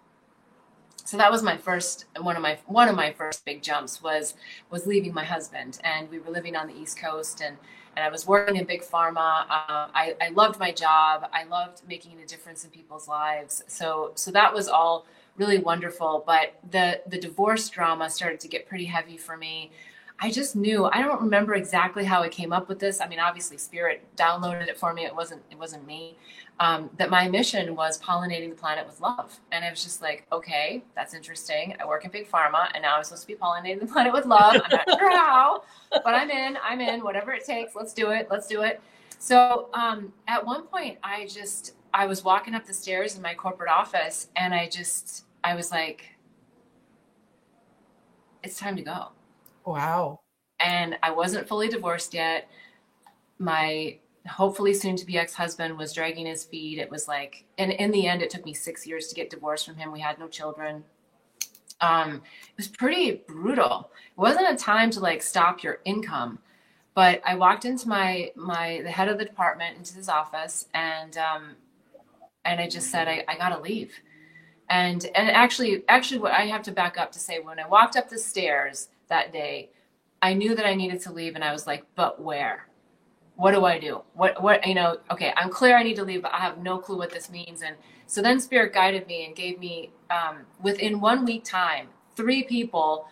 [1.03, 4.35] So that was my first one of my one of my first big jumps was
[4.69, 7.57] was leaving my husband, and we were living on the East Coast, and
[7.95, 9.41] and I was working in big pharma.
[9.49, 11.27] Uh, I, I loved my job.
[11.33, 13.63] I loved making a difference in people's lives.
[13.67, 15.05] So so that was all
[15.37, 16.23] really wonderful.
[16.25, 19.71] But the the divorce drama started to get pretty heavy for me.
[20.23, 20.86] I just knew.
[20.86, 23.01] I don't remember exactly how I came up with this.
[23.01, 25.03] I mean, obviously, Spirit downloaded it for me.
[25.03, 25.41] It wasn't.
[25.49, 26.15] It wasn't me.
[26.60, 30.27] Um, that my mission was pollinating the planet with love, and I was just like,
[30.31, 31.75] okay, that's interesting.
[31.81, 34.27] I work in big pharma, and now I'm supposed to be pollinating the planet with
[34.27, 34.62] love.
[34.63, 36.55] I'm not sure how, but I'm in.
[36.63, 37.03] I'm in.
[37.03, 37.73] Whatever it takes.
[37.73, 38.27] Let's do it.
[38.29, 38.79] Let's do it.
[39.17, 43.34] So um, at one point, I just I was walking up the stairs in my
[43.34, 46.12] corporate office, and I just I was like,
[48.43, 49.07] it's time to go
[49.65, 50.21] Wow.
[50.60, 52.50] And I wasn't fully divorced yet.
[53.39, 53.97] My
[54.28, 56.78] hopefully soon to be ex husband was dragging his feet.
[56.78, 59.65] It was like, and in the end, it took me six years to get divorced
[59.65, 59.91] from him.
[59.91, 60.84] We had no children.
[61.82, 63.91] Um, it was pretty brutal.
[64.12, 66.39] It wasn't a time to like stop your income,
[66.93, 71.17] but I walked into my my the head of the department into his office and
[71.17, 71.56] um,
[72.45, 73.93] and I just said I, I gotta leave.
[74.69, 77.97] And and actually actually what I have to back up to say when I walked
[77.97, 79.69] up the stairs, that day,
[80.21, 82.67] I knew that I needed to leave and I was like, but where?
[83.36, 84.02] What do I do?
[84.13, 86.78] What, what, you know, okay, I'm clear I need to leave, but I have no
[86.78, 87.62] clue what this means.
[87.62, 92.43] And so then Spirit guided me and gave me, um, within one week time, three
[92.43, 93.08] people,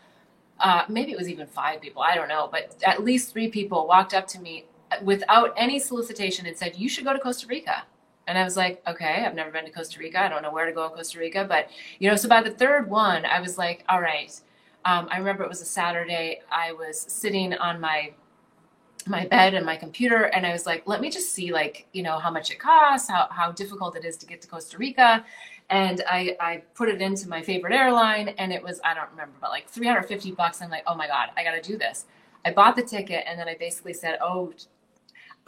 [0.59, 3.87] uh, maybe it was even five people, I don't know, but at least three people
[3.87, 4.65] walked up to me
[5.03, 7.83] without any solicitation and said, you should go to Costa Rica.
[8.27, 10.23] And I was like, okay, I've never been to Costa Rica.
[10.23, 11.45] I don't know where to go in Costa Rica.
[11.49, 14.39] But, you know, so by the third one, I was like, all right,
[14.85, 16.41] um, I remember it was a Saturday.
[16.51, 18.13] I was sitting on my
[19.07, 22.03] my bed and my computer and I was like, let me just see like, you
[22.03, 25.25] know, how much it costs, how, how difficult it is to get to Costa Rica.
[25.69, 29.35] And I, I put it into my favorite airline and it was, I don't remember,
[29.39, 30.61] but like 350 bucks.
[30.61, 32.05] I'm like, oh my God, I got to do this.
[32.45, 34.53] I bought the ticket and then I basically said, oh,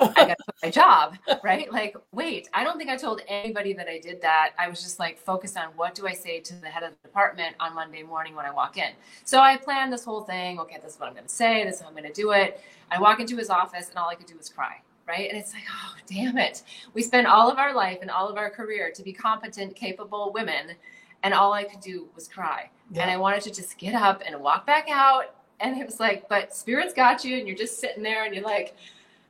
[0.01, 1.71] I got my job, right?
[1.71, 4.51] Like, wait, I don't think I told anybody that I did that.
[4.57, 7.07] I was just like focused on what do I say to the head of the
[7.07, 8.91] department on Monday morning when I walk in.
[9.25, 10.59] So I planned this whole thing.
[10.59, 11.63] Okay, this is what I'm going to say.
[11.63, 12.61] This is how I'm going to do it.
[12.89, 14.81] I walk into his office and all I could do was cry.
[15.07, 15.29] Right.
[15.29, 16.63] And it's like, oh, damn it.
[16.93, 20.31] We spend all of our life and all of our career to be competent, capable
[20.33, 20.75] women.
[21.23, 22.69] And all I could do was cry.
[22.91, 23.01] Yeah.
[23.01, 25.35] And I wanted to just get up and walk back out.
[25.59, 27.37] And it was like, but spirit's got you.
[27.37, 28.75] And you're just sitting there and you're like,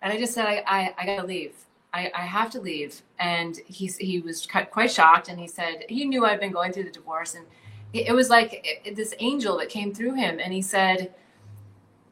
[0.01, 1.53] and I just said, I, I, I gotta leave.
[1.93, 3.01] I, I have to leave.
[3.19, 5.27] And he's, he was quite shocked.
[5.27, 7.35] And he said, he knew I'd been going through the divorce.
[7.35, 7.45] And
[7.93, 10.39] it, it was like it, this angel that came through him.
[10.39, 11.13] And he said,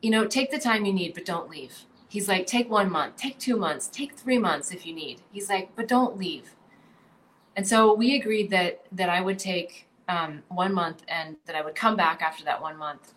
[0.02, 1.86] you know, take the time you need, but don't leave.
[2.10, 5.22] He's like, take one month, take two months, take three months if you need.
[5.32, 6.56] He's like, but don't leave.
[7.56, 11.62] And so we agreed that that I would take um, one month and that I
[11.62, 13.14] would come back after that one month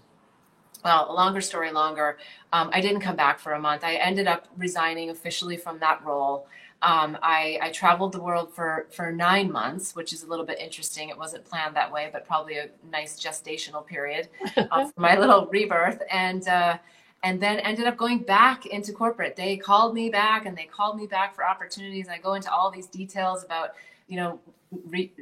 [0.84, 2.18] well, a longer story longer,
[2.52, 3.84] um, I didn't come back for a month.
[3.84, 6.46] I ended up resigning officially from that role.
[6.82, 10.58] Um, I, I, traveled the world for, for nine months, which is a little bit
[10.58, 11.10] interesting.
[11.10, 15.46] It wasn't planned that way, but probably a nice gestational period uh, for my little
[15.46, 16.02] rebirth.
[16.10, 16.78] And, uh,
[17.22, 19.36] and then ended up going back into corporate.
[19.36, 22.08] They called me back and they called me back for opportunities.
[22.08, 23.70] I go into all these details about,
[24.08, 24.40] you know,
[24.86, 25.12] re-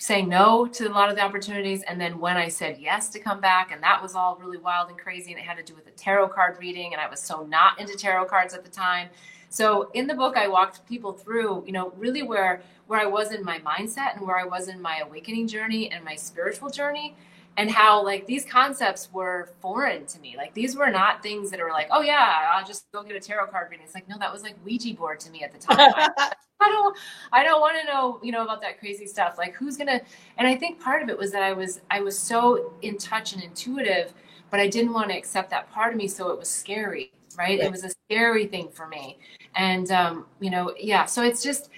[0.00, 3.18] saying no to a lot of the opportunities and then when i said yes to
[3.18, 5.74] come back and that was all really wild and crazy and it had to do
[5.74, 8.70] with a tarot card reading and i was so not into tarot cards at the
[8.70, 9.08] time.
[9.50, 13.30] So in the book i walked people through you know really where where i was
[13.30, 17.14] in my mindset and where i was in my awakening journey and my spiritual journey
[17.60, 21.60] and how like these concepts were foreign to me like these were not things that
[21.60, 24.16] were like oh yeah i'll just go get a tarot card reading it's like no
[24.18, 26.10] that was like ouija board to me at the time
[26.62, 26.96] I don't
[27.32, 29.38] I don't want to know, you know, about that crazy stuff.
[29.38, 29.98] Like who's gonna
[30.36, 33.32] and I think part of it was that I was I was so in touch
[33.32, 34.12] and intuitive,
[34.50, 37.58] but I didn't want to accept that part of me, so it was scary, right?
[37.58, 37.60] right.
[37.60, 39.18] It was a scary thing for me.
[39.54, 41.70] And um, you know, yeah, so it's just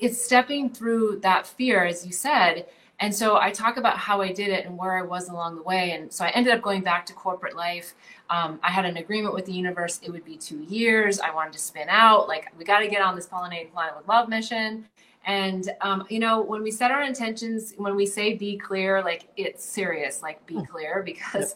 [0.00, 2.66] it's stepping through that fear, as you said,
[3.00, 5.62] and so I talk about how I did it and where I was along the
[5.62, 5.92] way.
[5.92, 7.94] And so I ended up going back to corporate life.
[8.28, 10.00] Um, I had an agreement with the universe.
[10.02, 11.20] It would be two years.
[11.20, 12.26] I wanted to spin out.
[12.26, 14.84] Like, we got to get on this pollinating planet with love mission.
[15.24, 19.28] And, um, you know, when we set our intentions, when we say be clear, like
[19.36, 20.64] it's serious, like be hmm.
[20.64, 21.54] clear, because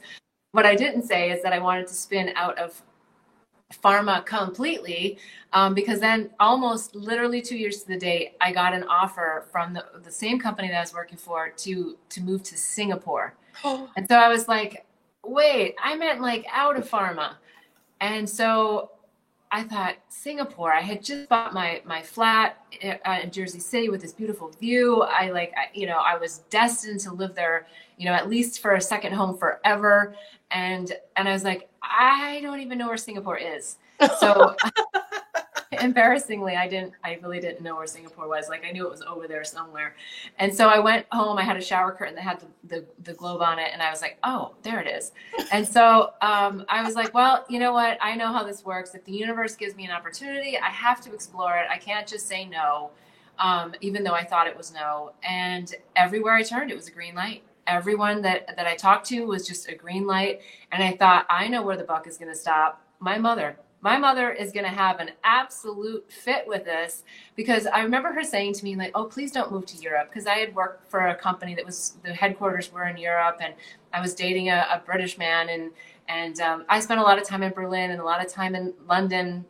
[0.52, 2.80] what I didn't say is that I wanted to spin out of
[3.72, 5.18] pharma completely
[5.52, 9.72] um, because then almost literally two years to the date i got an offer from
[9.72, 13.34] the, the same company that i was working for to to move to singapore.
[13.64, 13.90] Oh.
[13.96, 14.86] and so i was like
[15.24, 17.34] wait i meant like out of pharma.
[18.00, 18.90] And so
[19.52, 24.00] i thought singapore i had just bought my my flat uh, in jersey city with
[24.00, 25.02] this beautiful view.
[25.02, 28.60] I like I, you know i was destined to live there you know at least
[28.60, 30.14] for a second home forever.
[30.50, 33.76] And and i was like I don't even know where Singapore is.
[34.18, 34.56] So
[35.80, 38.48] embarrassingly, I didn't, I really didn't know where Singapore was.
[38.48, 39.94] Like I knew it was over there somewhere.
[40.38, 43.14] And so I went home, I had a shower curtain that had the, the, the
[43.14, 43.70] globe on it.
[43.72, 45.12] And I was like, oh, there it is.
[45.50, 47.98] And so um, I was like, well, you know what?
[48.00, 48.94] I know how this works.
[48.94, 51.66] If the universe gives me an opportunity, I have to explore it.
[51.70, 52.90] I can't just say no.
[53.38, 55.12] Um, even though I thought it was no.
[55.22, 59.24] And everywhere I turned, it was a green light everyone that that I talked to
[59.26, 60.40] was just a green light.
[60.70, 62.84] And I thought, I know where the buck is going to stop.
[63.00, 63.56] My mother.
[63.84, 67.02] My mother is going to have an absolute fit with this
[67.34, 70.08] because I remember her saying to me, like, oh, please don't move to Europe.
[70.08, 73.54] Because I had worked for a company that was, the headquarters were in Europe and
[73.92, 75.48] I was dating a, a British man.
[75.48, 75.72] And,
[76.06, 78.54] and um, I spent a lot of time in Berlin and a lot of time
[78.54, 79.46] in London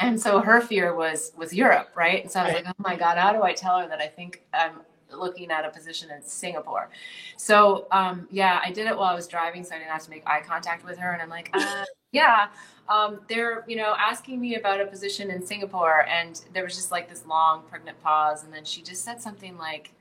[0.00, 2.22] and so her fear was was Europe, right?
[2.22, 4.06] And so I was like, oh my god, how do I tell her that I
[4.06, 4.80] think I'm
[5.12, 6.90] looking at a position in Singapore.
[7.36, 10.10] So um, yeah, I did it while I was driving, so I didn't have to
[10.10, 11.12] make eye contact with her.
[11.12, 12.48] And I'm like, uh, yeah,
[12.88, 16.90] um, they're you know asking me about a position in Singapore, and there was just
[16.90, 19.92] like this long pregnant pause, and then she just said something like.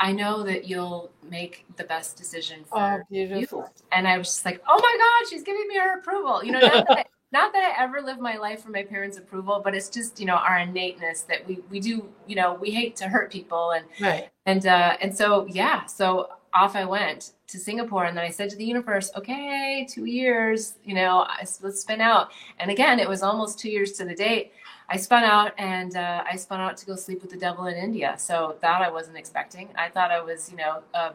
[0.00, 3.48] I know that you'll make the best decision for oh, you.
[3.90, 6.44] And I was just like, oh my God, she's giving me her approval.
[6.44, 6.84] You know,
[7.32, 10.26] not that I ever live my life for my parents' approval, but it's just you
[10.26, 13.84] know our innateness that we we do you know we hate to hurt people and
[14.00, 18.30] right and uh, and so yeah so off I went to Singapore and then I
[18.30, 21.26] said to the universe, okay, two years, you know,
[21.62, 22.30] let's spin out.
[22.58, 24.52] And again, it was almost two years to the date.
[24.88, 27.76] I spun out and uh, I spun out to go sleep with the devil in
[27.76, 28.14] India.
[28.18, 29.68] So that I wasn't expecting.
[29.76, 31.12] I thought I was, you know, a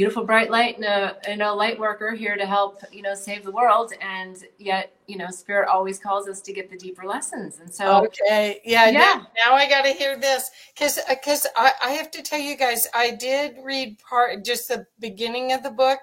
[0.00, 3.44] beautiful bright light and a, and a light worker here to help you know save
[3.44, 3.92] the world.
[4.00, 7.60] And yet you know spirit always calls us to get the deeper lessons.
[7.60, 8.62] And so okay.
[8.64, 8.98] Yeah yeah.
[8.98, 10.50] now, now i got to hear this.
[10.72, 14.86] Because because I, I have to tell you guys i did read part just the
[15.00, 16.00] beginning of the book.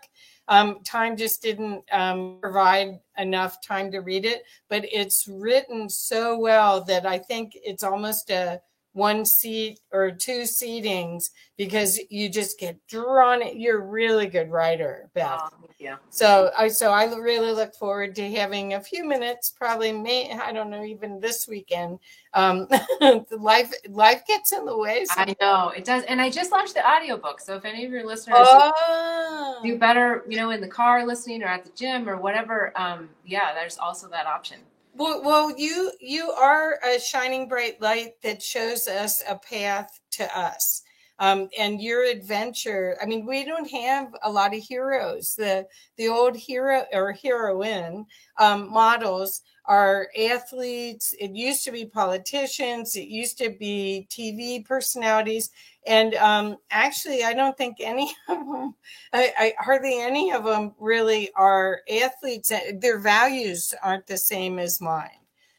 [0.47, 6.37] Um, time just didn't um, provide enough time to read it, but it's written so
[6.37, 8.61] well that I think it's almost a
[8.97, 13.57] one seat or two seatings because you just get drawn.
[13.57, 15.39] You're a really good writer, Beth.
[15.43, 15.97] Oh, yeah.
[16.09, 20.51] So I so I really look forward to having a few minutes, probably may I
[20.51, 21.99] don't know even this weekend.
[22.33, 22.67] Um,
[23.31, 25.05] life life gets in the way.
[25.11, 27.39] I know it does, and I just launched the audiobook.
[27.39, 29.59] So if any of your listeners oh.
[29.63, 33.09] do better, you know, in the car listening or at the gym or whatever, um,
[33.23, 34.57] yeah, there's also that option.
[34.97, 40.37] Well, well, you you are a shining bright light that shows us a path to
[40.37, 40.81] us.
[41.19, 42.97] Um, and your adventure.
[43.01, 45.35] I mean, we don't have a lot of heroes.
[45.35, 45.67] The
[45.97, 48.05] the old hero or heroine
[48.39, 51.13] um, models are athletes.
[51.19, 52.95] It used to be politicians.
[52.95, 55.51] It used to be TV personalities.
[55.85, 58.75] And um, actually, I don't think any of them,
[59.13, 62.51] I, I, hardly any of them really are athletes.
[62.79, 65.09] Their values aren't the same as mine.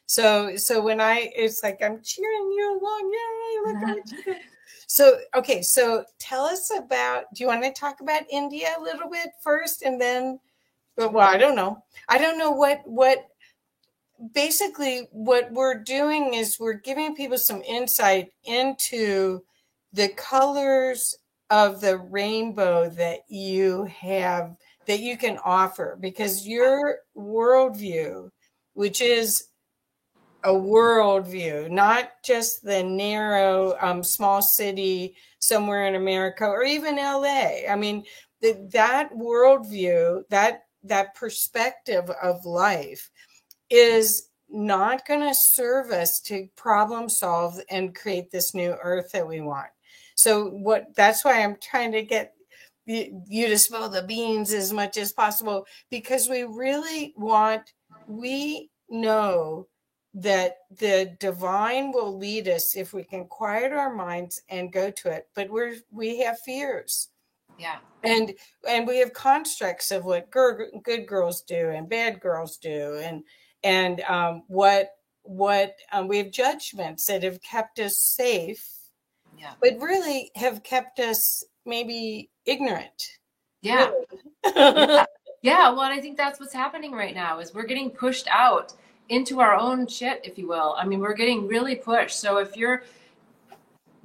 [0.07, 3.13] So, so when I, it's like I'm cheering you along.
[3.13, 3.73] Yay!
[3.73, 4.35] Look at you.
[4.91, 5.61] So, okay.
[5.61, 7.31] So, tell us about.
[7.35, 10.39] Do you want to talk about India a little bit first, and then?
[10.97, 11.83] Well, I don't know.
[12.07, 13.27] I don't know what what
[14.33, 19.41] basically what we're doing is we're giving people some insight into
[19.93, 21.15] the colors
[21.49, 24.55] of the rainbow that you have
[24.85, 25.97] that you can offer.
[25.99, 28.29] Because your worldview
[28.79, 29.47] which is
[30.45, 37.23] a worldview not just the narrow um, small city somewhere in america or even la
[37.69, 38.05] i mean
[38.41, 43.09] the, that worldview that that perspective of life
[43.69, 49.27] is not going to serve us to problem solve and create this new earth that
[49.27, 49.69] we want.
[50.15, 52.33] So what that's why I'm trying to get
[52.85, 57.73] you to spill the beans as much as possible because we really want
[58.07, 59.67] we know
[60.15, 65.07] that the divine will lead us if we can quiet our minds and go to
[65.07, 67.09] it but we're we have fears
[67.59, 68.33] yeah and
[68.67, 73.23] and we have constructs of what good girls do and bad girls do and
[73.63, 74.89] and um, what
[75.23, 78.67] what um, we have judgments that have kept us safe,
[79.37, 79.53] yeah.
[79.61, 83.19] but really have kept us maybe ignorant.
[83.61, 83.91] Yeah.
[84.55, 85.05] Yeah.
[85.41, 85.69] yeah.
[85.69, 88.73] Well, I think that's what's happening right now is we're getting pushed out
[89.09, 90.75] into our own shit, if you will.
[90.77, 92.19] I mean, we're getting really pushed.
[92.19, 92.83] So if you're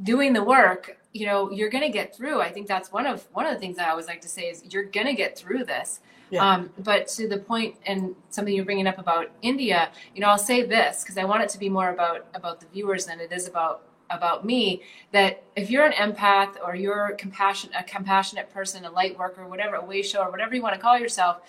[0.02, 2.40] doing the work, you know, you're going to get through.
[2.40, 4.62] I think that's one of one of the things I always like to say is
[4.70, 6.00] you're going to get through this.
[6.30, 6.48] Yeah.
[6.48, 10.38] Um, but to the point, and something you're bringing up about India, you know, I'll
[10.38, 13.32] say this because I want it to be more about about the viewers than it
[13.32, 14.82] is about about me.
[15.12, 19.76] That if you're an empath or you're compassion a compassionate person, a light worker, whatever,
[19.76, 21.42] a way show or whatever you want to call yourself,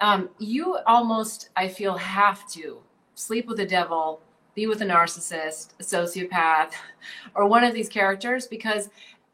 [0.00, 2.78] um, you almost I feel have to
[3.14, 4.20] sleep with the devil,
[4.54, 6.72] be with a narcissist, a sociopath,
[7.34, 8.90] or one of these characters because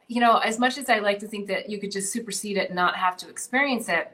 [0.09, 2.69] you know, as much as I like to think that you could just supersede it
[2.69, 4.13] and not have to experience it,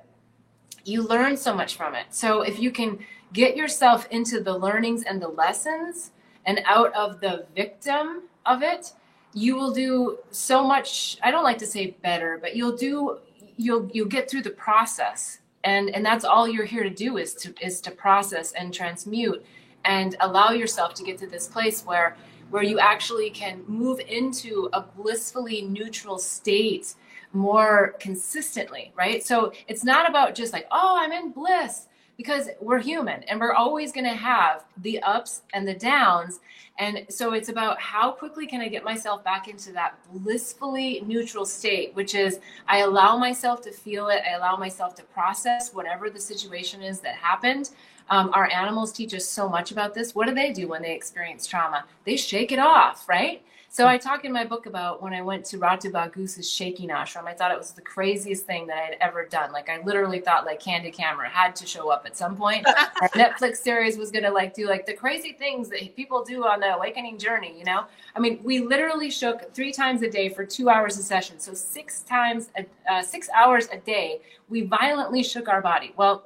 [0.89, 2.07] you learn so much from it.
[2.11, 2.99] So if you can
[3.33, 6.13] get yourself into the learnings and the lessons
[6.47, 8.93] and out of the victim of it,
[9.35, 13.19] you will do so much I don't like to say better, but you'll do
[13.57, 15.41] you'll you'll get through the process.
[15.65, 19.45] And and that's all you're here to do is to is to process and transmute
[19.85, 22.17] and allow yourself to get to this place where
[22.51, 26.95] where you actually can move into a blissfully neutral state
[27.39, 29.25] more consistently, right?
[29.25, 31.87] So it's not about just like, oh, I'm in bliss
[32.19, 36.41] because we're human and we're always going to have the ups and the downs.
[36.79, 41.47] And so it's about how quickly can I get myself back into that blissfully neutral
[41.47, 46.11] state, which is I allow myself to feel it, I allow myself to process whatever
[46.11, 47.71] the situation is that happened.
[48.11, 50.15] Um, our animals teach us so much about this.
[50.15, 51.85] What do they do when they experience trauma?
[52.05, 53.43] They shake it off, right?
[53.79, 57.27] So I talk in my book about when I went to Ratu Bagus's shaking ashram.
[57.27, 59.53] I thought it was the craziest thing that I had ever done.
[59.53, 62.67] Like I literally thought like Candid Camera had to show up at some point.
[63.01, 66.59] Our Netflix series was gonna like do like the crazy things that people do on
[66.59, 67.57] the awakening journey.
[67.57, 67.85] You know,
[68.17, 71.39] I mean, we literally shook three times a day for two hours a session.
[71.39, 75.93] So six times, a, uh, six hours a day, we violently shook our body.
[75.97, 76.25] Well,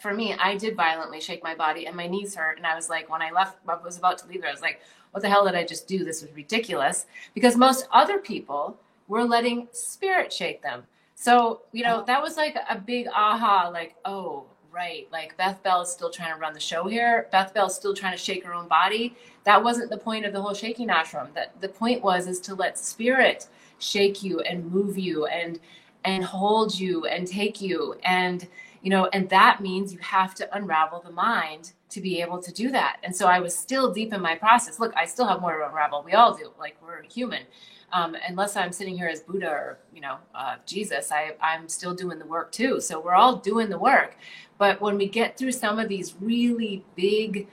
[0.00, 2.56] for me, I did violently shake my body and my knees hurt.
[2.56, 4.60] And I was like, when I left, I was about to leave there, I was
[4.60, 4.80] like,
[5.14, 6.04] what the hell did I just do?
[6.04, 7.06] This was ridiculous.
[7.34, 10.82] Because most other people were letting spirit shake them.
[11.14, 12.04] So, you know, oh.
[12.08, 14.42] that was like a big aha, like, oh,
[14.72, 15.06] right.
[15.12, 17.28] Like Beth Bell is still trying to run the show here.
[17.30, 19.14] Beth Bell is still trying to shake her own body.
[19.44, 21.32] That wasn't the point of the whole shaking ashram.
[21.34, 23.46] That the point was is to let spirit
[23.78, 25.60] shake you and move you and
[26.04, 28.48] and hold you and take you and
[28.84, 32.52] you know and that means you have to unravel the mind to be able to
[32.52, 32.98] do that.
[33.02, 34.78] And so i was still deep in my process.
[34.78, 36.04] Look i still have more to unravel.
[36.04, 37.44] We all do like we're human.
[37.92, 41.94] Um, unless i'm sitting here as buddha or you know uh, jesus I, i'm still
[41.94, 42.80] doing the work too.
[42.80, 44.16] So we're all doing the work.
[44.58, 47.48] But when we get through some of these really big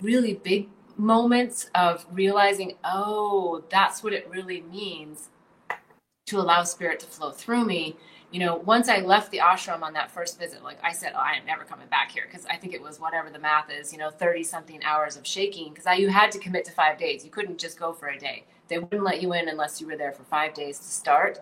[0.00, 5.28] really big moments of realizing oh that's what it really means
[6.26, 7.96] to allow spirit to flow through me
[8.34, 11.20] you know once i left the ashram on that first visit like i said oh,
[11.20, 13.92] i am never coming back here because i think it was whatever the math is
[13.92, 17.24] you know 30 something hours of shaking because you had to commit to five days
[17.24, 19.96] you couldn't just go for a day they wouldn't let you in unless you were
[19.96, 21.38] there for five days to start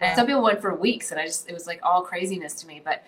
[0.00, 2.66] and some people went for weeks and i just it was like all craziness to
[2.68, 3.02] me but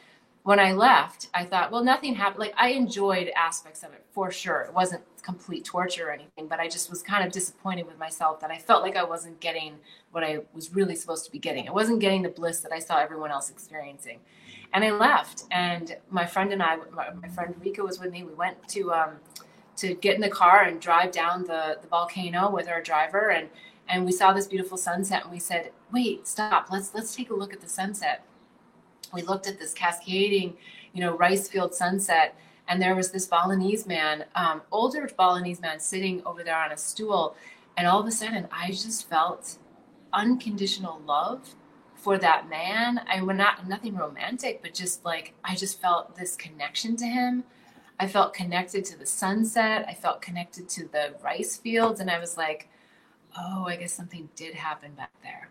[0.45, 2.39] when I left, I thought, well, nothing happened.
[2.39, 4.63] Like I enjoyed aspects of it for sure.
[4.63, 8.41] It wasn't complete torture or anything, but I just was kind of disappointed with myself
[8.41, 9.75] that I felt like I wasn't getting
[10.11, 11.69] what I was really supposed to be getting.
[11.69, 14.21] I wasn't getting the bliss that I saw everyone else experiencing.
[14.73, 18.23] And I left, and my friend and I, my, friend Rika was with me.
[18.23, 19.11] We went to um,
[19.77, 23.49] to get in the car and drive down the, the volcano with our driver, and
[23.89, 26.69] and we saw this beautiful sunset, and we said, "Wait, stop!
[26.71, 28.25] Let's let's take a look at the sunset."
[29.13, 30.57] we looked at this cascading,
[30.93, 32.35] you know, rice field sunset,
[32.69, 36.77] and there was this Balinese man, um, older Balinese man, sitting over there on a
[36.77, 37.35] stool,
[37.77, 39.57] and all of a sudden, I just felt
[40.13, 41.55] unconditional love
[41.95, 43.01] for that man.
[43.09, 47.45] I was not nothing romantic, but just like I just felt this connection to him.
[47.99, 49.85] I felt connected to the sunset.
[49.89, 52.69] I felt connected to the rice fields, and I was like,
[53.37, 55.49] "Oh, I guess something did happen back there."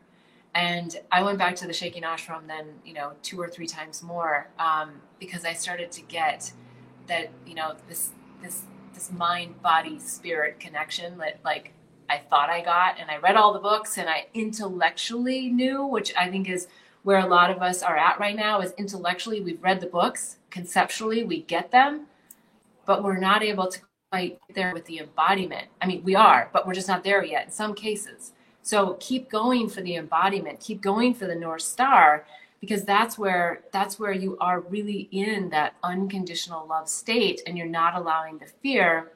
[0.53, 4.01] And I went back to the Shaking Ashram then, you know, two or three times
[4.01, 6.51] more um, because I started to get
[7.07, 11.73] that, you know, this this this mind body spirit connection that like
[12.09, 16.13] I thought I got, and I read all the books and I intellectually knew, which
[16.17, 16.67] I think is
[17.03, 18.61] where a lot of us are at right now.
[18.61, 22.07] Is intellectually we've read the books, conceptually we get them,
[22.85, 23.79] but we're not able to
[24.11, 25.67] quite get there with the embodiment.
[25.81, 28.31] I mean, we are, but we're just not there yet in some cases.
[28.61, 32.25] So keep going for the embodiment, keep going for the North Star,
[32.59, 37.67] because that's where that's where you are really in that unconditional love state and you're
[37.67, 39.11] not allowing the fear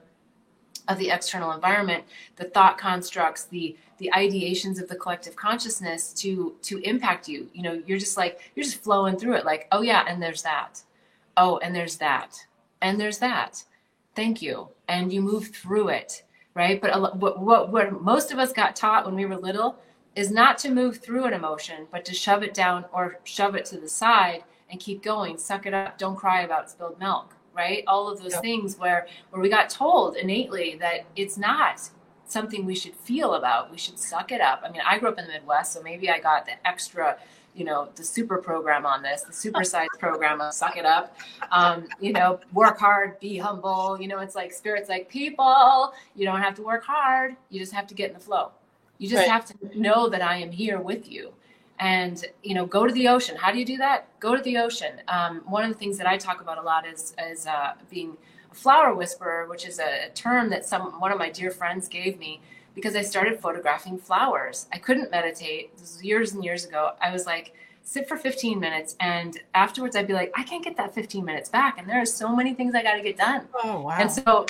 [0.87, 2.03] of the external environment,
[2.35, 7.49] the thought constructs, the the ideations of the collective consciousness to to impact you.
[7.53, 10.43] You know, you're just like you're just flowing through it like, "Oh yeah, and there's
[10.43, 10.81] that.
[11.37, 12.37] Oh, and there's that.
[12.81, 13.63] And there's that.
[14.15, 16.23] Thank you." And you move through it
[16.53, 16.81] right?
[16.81, 19.77] But a, what, what, what most of us got taught when we were little
[20.15, 23.65] is not to move through an emotion, but to shove it down or shove it
[23.65, 25.37] to the side and keep going.
[25.37, 25.97] Suck it up.
[25.97, 27.83] Don't cry about spilled milk, right?
[27.87, 28.41] All of those yep.
[28.41, 31.89] things where where we got told innately that it's not
[32.25, 33.71] something we should feel about.
[33.71, 34.61] We should suck it up.
[34.65, 37.17] I mean, I grew up in the Midwest, so maybe I got the extra
[37.53, 41.17] you know the super program on this the super size program of suck it up
[41.51, 46.25] um, you know work hard be humble you know it's like spirits like people you
[46.25, 48.51] don't have to work hard you just have to get in the flow
[49.01, 49.29] you just right.
[49.29, 51.33] have to know that i am here with you
[51.79, 54.57] and you know go to the ocean how do you do that go to the
[54.57, 57.73] ocean um, one of the things that i talk about a lot is is uh,
[57.89, 58.15] being
[58.51, 62.19] a flower whisperer which is a term that some one of my dear friends gave
[62.19, 62.39] me
[62.75, 64.67] because I started photographing flowers.
[64.71, 65.77] I couldn't meditate.
[65.77, 66.93] This was years and years ago.
[67.01, 70.77] I was like, sit for 15 minutes and afterwards I'd be like, I can't get
[70.77, 71.77] that 15 minutes back.
[71.77, 73.47] And there are so many things I got to get done.
[73.63, 73.97] Oh, wow.
[73.99, 74.45] And so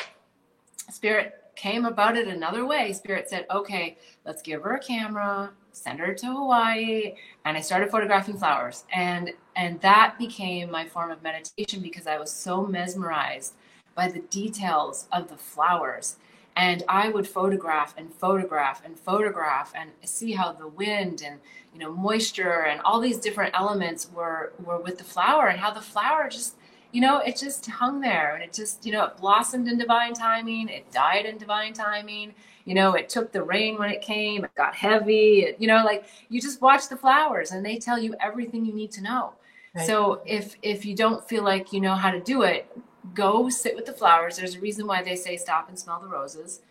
[0.89, 2.91] Spirit came about it another way.
[2.91, 3.95] Spirit said, okay,
[4.25, 7.13] let's give her a camera, send her to Hawaii.
[7.45, 8.83] And I started photographing flowers.
[8.91, 13.53] And, and that became my form of meditation because I was so mesmerized
[13.93, 16.15] by the details of the flowers
[16.55, 21.39] and i would photograph and photograph and photograph and see how the wind and
[21.73, 25.71] you know moisture and all these different elements were were with the flower and how
[25.71, 26.55] the flower just
[26.91, 30.13] you know it just hung there and it just you know it blossomed in divine
[30.13, 32.33] timing it died in divine timing
[32.65, 35.83] you know it took the rain when it came it got heavy it, you know
[35.83, 39.33] like you just watch the flowers and they tell you everything you need to know
[39.75, 39.87] right.
[39.87, 42.69] so if if you don't feel like you know how to do it
[43.13, 44.37] go sit with the flowers.
[44.37, 46.61] There's a reason why they say stop and smell the roses.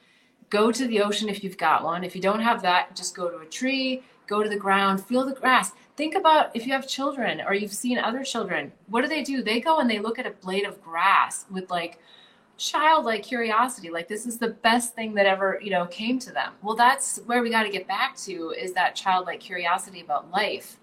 [0.49, 2.05] Go to the ocean if you've got one.
[2.05, 5.25] If you don't have that, just go to a tree, go to the ground, feel
[5.25, 5.73] the grass.
[6.01, 8.73] Think about if you have children or you've seen other children.
[8.87, 9.43] What do they do?
[9.43, 11.99] They go and they look at a blade of grass with like
[12.57, 16.55] childlike curiosity like this is the best thing that ever you know came to them.
[16.63, 20.79] Well that's where we got to get back to is that childlike curiosity about life.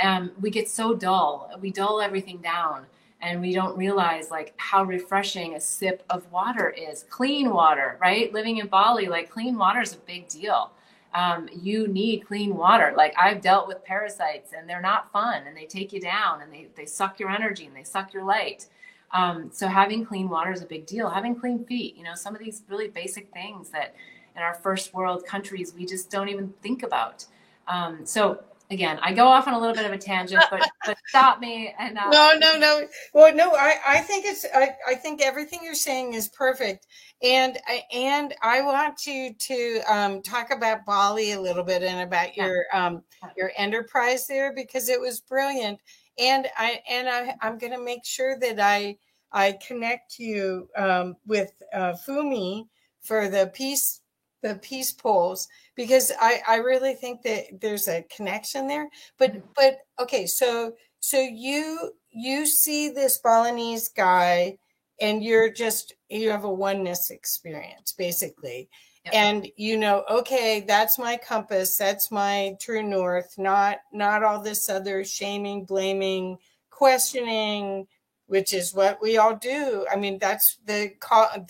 [0.00, 1.50] Um, we get so dull.
[1.60, 2.86] We dull everything down
[3.20, 7.04] and we don't realize like how refreshing a sip of water is.
[7.10, 8.32] Clean water right?
[8.32, 10.70] Living in bali like clean water is a big deal
[11.14, 12.94] um, you need clean water.
[12.96, 16.52] Like I've dealt with parasites and they're not fun and they take you down and
[16.52, 18.66] they, they suck your energy and they suck your light.
[19.12, 21.10] Um, so having clean water is a big deal.
[21.10, 23.94] Having clean feet, you know, some of these really basic things that
[24.34, 27.26] in our first world countries we just don't even think about.
[27.68, 28.42] Um, so
[28.72, 31.74] again, I go off on a little bit of a tangent, but but stop me
[31.78, 32.86] and uh, no, no, no.
[33.14, 36.86] Well, no, I I think it's I I think everything you're saying is perfect,
[37.22, 37.58] and
[37.92, 42.64] and I want to to um, talk about Bali a little bit and about your
[42.72, 43.02] um
[43.36, 45.78] your enterprise there because it was brilliant,
[46.18, 48.96] and I and I I'm going to make sure that I
[49.32, 52.68] I connect you um, with uh, Fumi
[53.00, 54.01] for the peace
[54.42, 58.88] the peace poles because I, I really think that there's a connection there.
[59.18, 59.46] But mm-hmm.
[59.56, 64.58] but okay, so so you you see this Balinese guy
[65.00, 68.68] and you're just you have a oneness experience basically.
[69.04, 69.14] Yep.
[69.14, 74.68] And you know, okay, that's my compass, that's my true north, not not all this
[74.68, 76.38] other shaming, blaming,
[76.70, 77.86] questioning,
[78.32, 79.86] which is what we all do.
[79.92, 80.92] I mean, that's the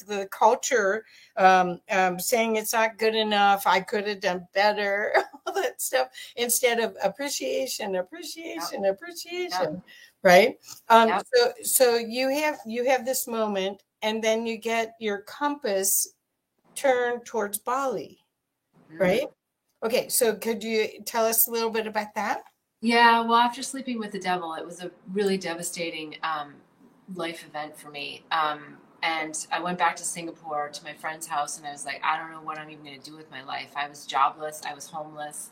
[0.08, 1.04] the culture
[1.36, 3.68] um, um, saying it's not good enough.
[3.68, 5.14] I could have done better,
[5.46, 6.08] all that stuff.
[6.34, 8.94] Instead of appreciation, appreciation, yep.
[8.94, 9.82] appreciation, yep.
[10.24, 10.56] right?
[10.88, 11.26] Um, yep.
[11.32, 16.14] So, so you have you have this moment, and then you get your compass
[16.74, 18.18] turned towards Bali,
[18.90, 19.00] mm-hmm.
[19.00, 19.26] right?
[19.84, 22.42] Okay, so could you tell us a little bit about that?
[22.80, 26.54] Yeah, well, after sleeping with the devil, it was a really devastating um,
[27.14, 28.24] life event for me.
[28.30, 32.00] Um, and I went back to Singapore to my friend's house, and I was like,
[32.04, 33.70] I don't know what I'm even going to do with my life.
[33.74, 35.50] I was jobless, I was homeless.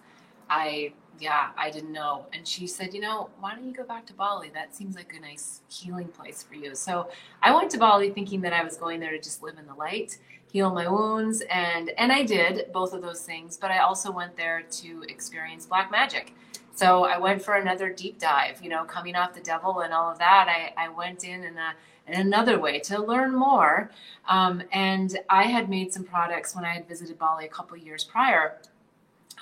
[0.49, 2.27] I, yeah, I didn't know.
[2.33, 4.51] And she said, you know, why don't you go back to Bali?
[4.53, 6.75] That seems like a nice healing place for you.
[6.75, 7.09] So
[7.41, 9.75] I went to Bali thinking that I was going there to just live in the
[9.75, 10.19] light,
[10.53, 13.57] heal my wounds, and and I did both of those things.
[13.57, 16.35] But I also went there to experience black magic.
[16.75, 20.11] So I went for another deep dive, you know, coming off the devil and all
[20.11, 20.49] of that.
[20.49, 21.75] I, I went in in, a,
[22.07, 23.91] in another way to learn more.
[24.29, 28.05] Um, and I had made some products when I had visited Bali a couple years
[28.05, 28.59] prior.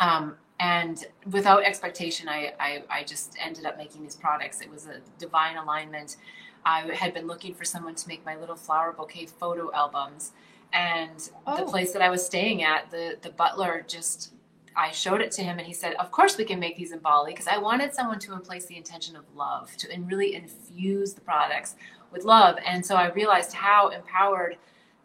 [0.00, 4.60] Um, and without expectation, I, I, I just ended up making these products.
[4.60, 6.16] It was a divine alignment.
[6.64, 10.32] I had been looking for someone to make my little flower bouquet photo albums.
[10.72, 11.56] And oh.
[11.56, 14.32] the place that I was staying at, the, the butler just
[14.78, 17.00] I showed it to him and he said, Of course we can make these in
[17.00, 21.12] Bali because I wanted someone to place the intention of love, to and really infuse
[21.14, 21.74] the products
[22.12, 22.56] with love.
[22.64, 24.56] And so I realized how empowered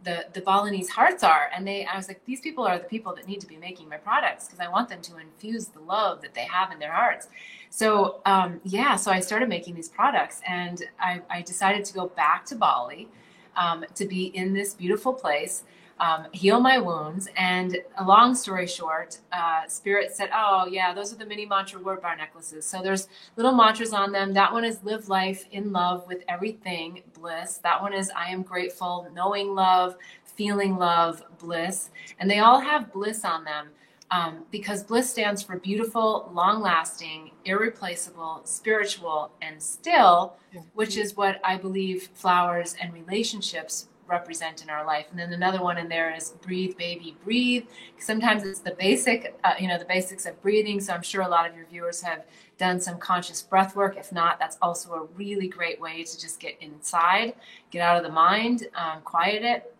[0.03, 1.49] the, the Balinese hearts are.
[1.55, 3.89] And they I was like, these people are the people that need to be making
[3.89, 6.91] my products because I want them to infuse the love that they have in their
[6.91, 7.27] hearts.
[7.71, 12.07] So um, yeah, so I started making these products and I, I decided to go
[12.07, 13.07] back to Bali
[13.55, 15.63] um, to be in this beautiful place
[15.99, 17.27] um, heal my wounds.
[17.37, 21.81] And a long story short, uh, Spirit said, "Oh yeah, those are the mini mantra
[21.81, 22.65] word bar necklaces.
[22.65, 24.33] So there's little mantras on them.
[24.33, 27.57] That one is live life in love with everything, bliss.
[27.57, 31.89] That one is I am grateful, knowing love, feeling love, bliss.
[32.19, 33.69] And they all have bliss on them."
[34.11, 40.35] Um, because bliss stands for beautiful, long lasting, irreplaceable, spiritual, and still,
[40.73, 45.07] which is what I believe flowers and relationships represent in our life.
[45.11, 47.65] And then another one in there is breathe, baby, breathe.
[47.99, 50.79] Sometimes it's the basic, uh, you know, the basics of breathing.
[50.79, 52.25] So I'm sure a lot of your viewers have
[52.57, 53.97] done some conscious breath work.
[53.97, 57.35] If not, that's also a really great way to just get inside,
[57.71, 59.73] get out of the mind, um, quiet it.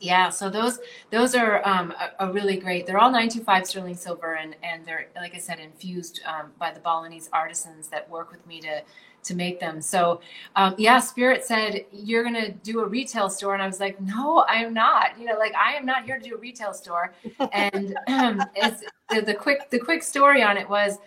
[0.00, 0.78] Yeah, so those
[1.10, 2.86] those are um, a, a, really great.
[2.86, 6.78] They're all 925 sterling silver, and and they're like I said, infused um, by the
[6.78, 8.82] Balinese artisans that work with me to
[9.24, 9.80] to make them.
[9.80, 10.20] So,
[10.56, 13.54] um, yeah, Spirit said, You're going to do a retail store.
[13.54, 15.18] And I was like, No, I am not.
[15.18, 17.12] You know, like I am not here to do a retail store.
[17.52, 18.42] And um,
[19.10, 20.98] the, the quick, the quick story on it was,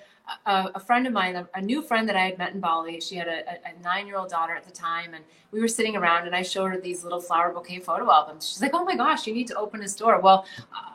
[0.45, 2.99] a, a, friend of mine, a, a, new friend that I had met in Bali.
[2.99, 5.95] She had a, a nine year old daughter at the time, and we were sitting
[5.95, 8.49] around, and I showed her these little flower bouquet photo albums.
[8.49, 10.45] She's like, "Oh my gosh, you need to open a store." Well,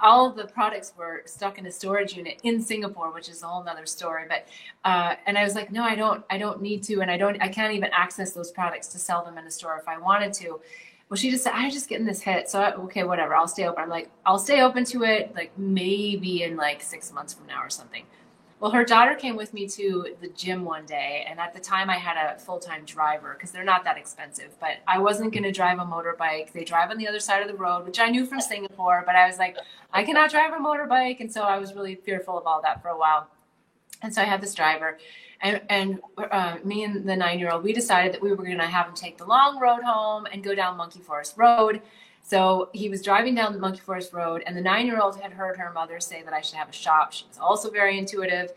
[0.03, 3.64] all the products were stuck in a storage unit in Singapore, which is a whole
[3.64, 4.24] nother story.
[4.28, 4.47] But
[4.84, 6.24] uh, and I was like, "No, I don't.
[6.30, 7.41] I don't need to, and I don't.
[7.43, 10.32] I can't even access those products to sell them in a store if I wanted
[10.34, 10.61] to."
[11.09, 12.51] Well, she just said, I'm just getting this hit.
[12.51, 13.37] So, okay, whatever.
[13.37, 13.80] I'll stay open.
[13.80, 17.62] I'm like, I'll stay open to it, like maybe in like six months from now
[17.62, 18.05] or something.
[18.59, 21.90] Well, her daughter came with me to the gym one day, and at the time
[21.90, 24.59] I had a full time driver because they're not that expensive.
[24.59, 26.52] But I wasn't going to drive a motorbike.
[26.52, 29.14] They drive on the other side of the road, which I knew from Singapore, but
[29.14, 29.59] I was like,
[29.92, 31.20] I cannot drive a motorbike.
[31.20, 33.28] And so I was really fearful of all that for a while.
[34.02, 34.98] And so I had this driver,
[35.40, 38.59] and, and uh, me and the nine year old, we decided that we were going
[38.59, 41.82] to have him take the long road home and go down Monkey Forest Road
[42.26, 45.32] So he was driving down the Monkey Forest Road, and the nine year old had
[45.32, 47.12] heard her mother say that I should have a shop.
[47.12, 48.50] She was also very intuitive.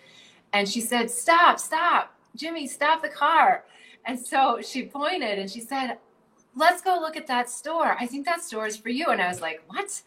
[0.53, 3.65] And she said, Stop, stop, Jimmy, stop the car.
[4.05, 5.99] And so she pointed and she said,
[6.55, 7.95] Let's go look at that store.
[7.99, 9.09] I think that store is for you.
[9.09, 10.01] And I was like, What?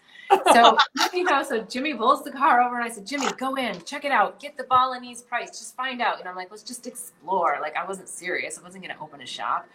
[0.53, 0.77] So,
[1.15, 4.05] you know, so Jimmy pulls the car over and I said, Jimmy, go in, check
[4.05, 6.19] it out, get the Balinese price, just find out.
[6.19, 7.59] And I'm like, let's just explore.
[7.61, 8.59] Like, I wasn't serious.
[8.59, 9.69] I wasn't going to open a shop.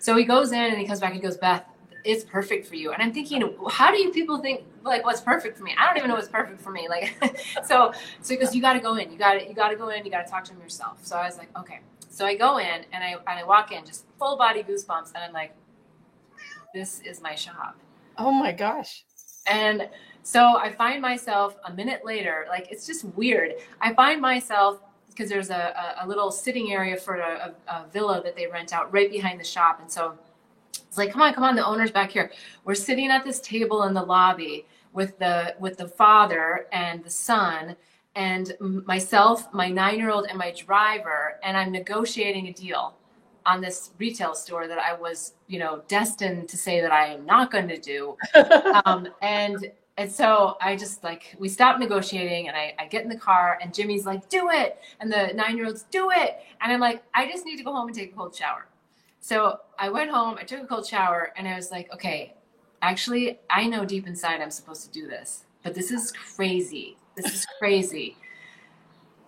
[0.00, 1.64] So he goes in and he comes back and goes, Beth,
[2.04, 2.92] it's perfect for you.
[2.92, 5.74] And I'm thinking, how do you people think like what's perfect for me?
[5.78, 6.88] I don't even know what's perfect for me.
[6.88, 7.16] Like,
[7.64, 7.92] so,
[8.22, 10.04] so goes, you got to go in, you got to, you got to go in,
[10.04, 11.04] you got to talk to him yourself.
[11.04, 11.80] So I was like, okay.
[12.10, 15.12] So I go in and I, and I walk in just full body goosebumps.
[15.14, 15.54] And I'm like,
[16.74, 17.76] this is my shop.
[18.16, 19.04] Oh my gosh.
[19.46, 19.88] And
[20.22, 23.54] so I find myself a minute later, like it's just weird.
[23.80, 28.22] I find myself because there's a, a, a, little sitting area for a, a, villa
[28.22, 29.80] that they rent out right behind the shop.
[29.80, 30.16] And so
[30.72, 32.30] it's like, come on, come on, the owner's back here.
[32.64, 37.10] We're sitting at this table in the lobby with the with the father and the
[37.10, 37.76] son
[38.14, 42.94] and myself, my nine year old, and my driver, and I'm negotiating a deal
[43.46, 47.24] on this retail store that I was, you know, destined to say that I am
[47.24, 48.16] not going to do.
[48.84, 53.08] um, and and so I just like we stopped negotiating and I, I get in
[53.08, 54.78] the car and Jimmy's like, do it.
[55.00, 56.38] And the nine year olds do it.
[56.60, 58.66] And I'm like, I just need to go home and take a cold shower.
[59.20, 62.34] So I went home, I took a cold shower, and I was like, okay,
[62.82, 66.96] actually, I know deep inside I'm supposed to do this, but this is crazy.
[67.16, 68.16] This is crazy.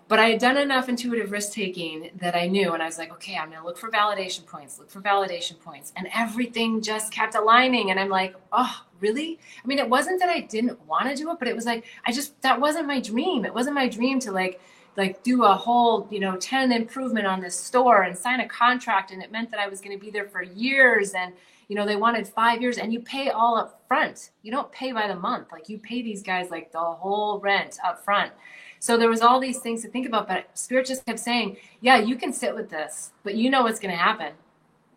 [0.08, 3.12] But I had done enough intuitive risk taking that I knew, and I was like,
[3.12, 5.92] okay, I'm to look for validation points, look for validation points.
[5.94, 7.92] And everything just kept aligning.
[7.92, 9.38] And I'm like, oh, really?
[9.62, 11.84] I mean, it wasn't that I didn't want to do it, but it was like,
[12.04, 13.44] I just, that wasn't my dream.
[13.44, 14.60] It wasn't my dream to like,
[14.96, 19.10] like do a whole you know tenant improvement on this store and sign a contract
[19.12, 21.32] and it meant that i was going to be there for years and
[21.68, 24.92] you know they wanted five years and you pay all up front you don't pay
[24.92, 25.52] by the month.
[25.52, 28.32] Like you pay these guys like the whole rent up front
[28.80, 31.96] so there was all these things to think about but spirit just kept saying yeah
[31.98, 34.32] you can sit with this but you know what's going to happen.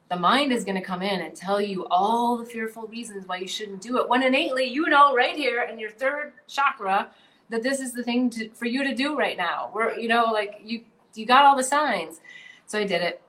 [0.09, 3.37] The mind is going to come in and tell you all the fearful reasons why
[3.37, 4.07] you shouldn't do it.
[4.07, 7.09] When innately you know right here in your third chakra
[7.53, 9.69] that this is the thing to, for you to do right now.
[9.75, 10.81] We're, you know, like you,
[11.13, 12.19] you got all the signs.
[12.65, 13.21] So I did it.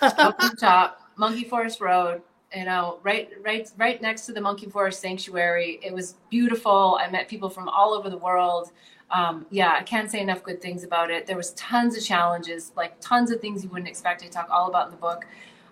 [0.00, 2.22] Up the top, Monkey Forest Road,
[2.56, 5.78] you know, right, right, right next to the Monkey Forest Sanctuary.
[5.82, 6.98] It was beautiful.
[6.98, 8.72] I met people from all over the world.
[9.10, 11.26] Um, yeah, I can't say enough good things about it.
[11.26, 14.24] There was tons of challenges, like tons of things you wouldn't expect.
[14.24, 15.26] I talk all about in the book.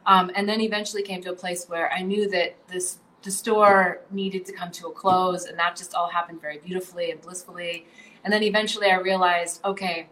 [0.05, 4.01] Um, and then eventually came to a place where I knew that this the store
[4.11, 7.87] needed to come to a close and that just all happened very beautifully and blissfully.
[8.25, 10.09] And then eventually i realized okay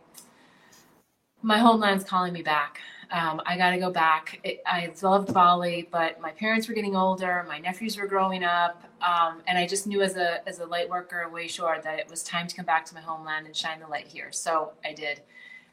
[1.40, 2.80] my homeland's calling me back.
[3.10, 4.40] Um, i got to go back.
[4.44, 8.84] It, i loved bali but my parents were getting older my nephews were growing up
[9.00, 12.22] um, and i just knew as a as a light worker wayshower that it was
[12.22, 14.30] time to come back to my homeland and shine the light here.
[14.32, 15.22] So i did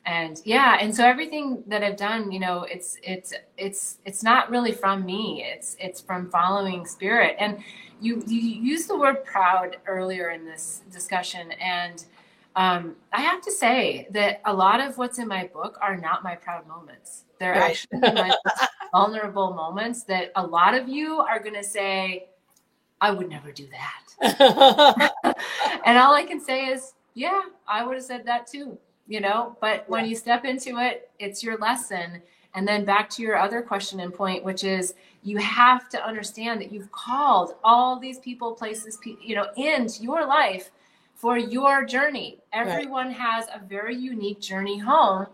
[0.06, 4.50] and yeah and so everything that i've done you know it's it's it's it's not
[4.50, 5.44] really from me.
[5.46, 7.36] It's it's from following spirit.
[7.40, 7.60] And
[8.02, 11.52] you you used the word proud earlier in this discussion.
[11.54, 12.04] And
[12.58, 16.24] um, i have to say that a lot of what's in my book are not
[16.24, 17.24] my proud moments.
[17.40, 17.72] They're right.
[17.72, 18.34] actually my
[18.94, 22.28] vulnerable moments that a lot of you are going to say
[23.02, 25.12] i would never do that.
[25.86, 28.78] And all i can say is yeah i would have said that too
[29.08, 32.22] you know but when you step into it it's your lesson.
[32.54, 34.94] And then back to your other question and point which is
[35.24, 40.26] you have to understand that you've called all these people places you know into your
[40.26, 40.72] life
[41.16, 42.40] for your journey.
[42.54, 43.16] Everyone right.
[43.18, 45.28] has a very unique journey home.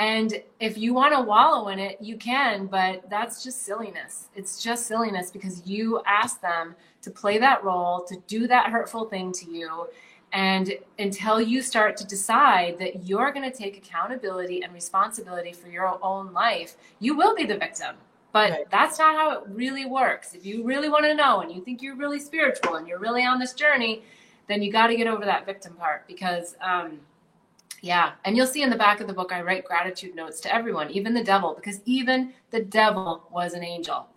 [0.00, 4.28] And if you want to wallow in it you can but that's just silliness.
[4.34, 9.04] It's just silliness because you asked them to play that role to do that hurtful
[9.04, 9.86] thing to you
[10.34, 15.68] and until you start to decide that you're going to take accountability and responsibility for
[15.68, 17.94] your own life, you will be the victim.
[18.32, 18.70] But right.
[18.70, 20.34] that's not how it really works.
[20.34, 23.24] If you really want to know and you think you're really spiritual and you're really
[23.24, 24.02] on this journey,
[24.48, 26.98] then you got to get over that victim part because, um,
[27.80, 28.14] yeah.
[28.24, 30.90] And you'll see in the back of the book, I write gratitude notes to everyone,
[30.90, 34.08] even the devil, because even the devil was an angel.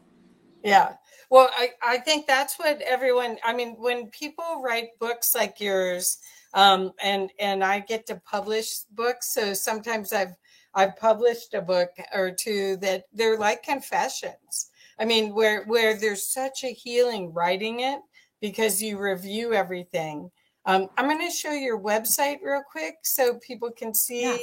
[0.64, 0.94] Yeah.
[1.30, 6.20] Well, I, I think that's what everyone, I mean, when people write books like yours,
[6.54, 10.36] um, and and I get to publish books, so sometimes I've
[10.74, 14.70] I've published a book or two that they're like confessions.
[15.00, 18.00] I mean, where where there's such a healing writing it
[18.42, 20.32] because you review everything.
[20.66, 24.38] Um, I'm going to show your website real quick so people can see yeah.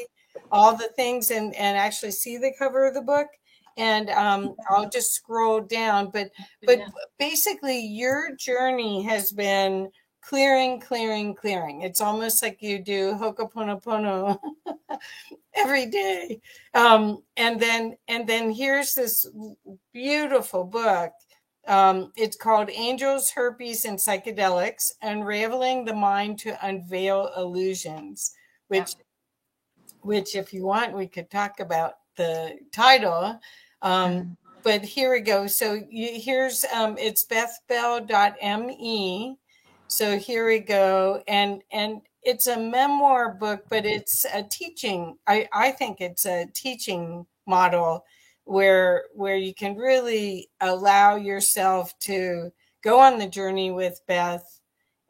[0.51, 3.29] all the things and and actually see the cover of the book.
[3.77, 6.11] And um, I'll just scroll down.
[6.11, 6.31] But
[6.65, 6.89] but yeah.
[7.19, 11.83] basically, your journey has been clearing, clearing, clearing.
[11.83, 14.39] It's almost like you do Ho'oponopono
[15.55, 16.41] every day.
[16.73, 19.27] Um, and then and then here's this
[19.93, 21.13] beautiful book.
[21.67, 28.35] Um, it's called Angels, Herpes, and Psychedelics: Unraveling the Mind to Unveil Illusions,
[28.69, 29.85] which yeah.
[30.03, 33.41] which if you want we could talk about the title.
[33.85, 35.47] Um, but here we go.
[35.47, 39.39] So you, here's um, it's bethbell.me
[39.95, 41.23] so here we go.
[41.29, 45.19] And and it's a memoir book, but it's a teaching.
[45.27, 48.05] I, I think it's a teaching model
[48.45, 52.51] where where you can really allow yourself to
[52.83, 54.61] go on the journey with Beth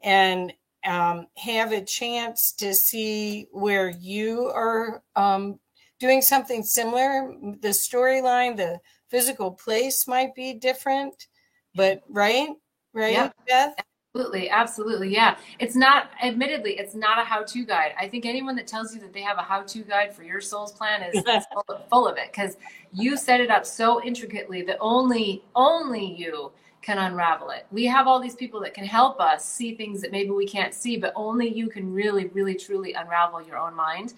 [0.03, 0.53] and
[0.85, 5.59] um, have a chance to see where you are um,
[5.99, 7.33] doing something similar.
[7.61, 8.79] The storyline, the
[9.09, 11.27] physical place might be different,
[11.75, 12.49] but right,
[12.93, 13.31] right, yeah.
[13.47, 13.75] Beth.
[14.15, 15.13] Absolutely, absolutely.
[15.13, 15.35] Yeah.
[15.59, 17.93] It's not admittedly, it's not a how-to guide.
[17.99, 20.71] I think anyone that tells you that they have a how-to guide for your soul's
[20.71, 22.55] plan is, is full, of, full of it because
[22.93, 27.65] you set it up so intricately that only only you can unravel it.
[27.71, 30.73] We have all these people that can help us see things that maybe we can't
[30.73, 34.13] see, but only you can really really truly unravel your own mind.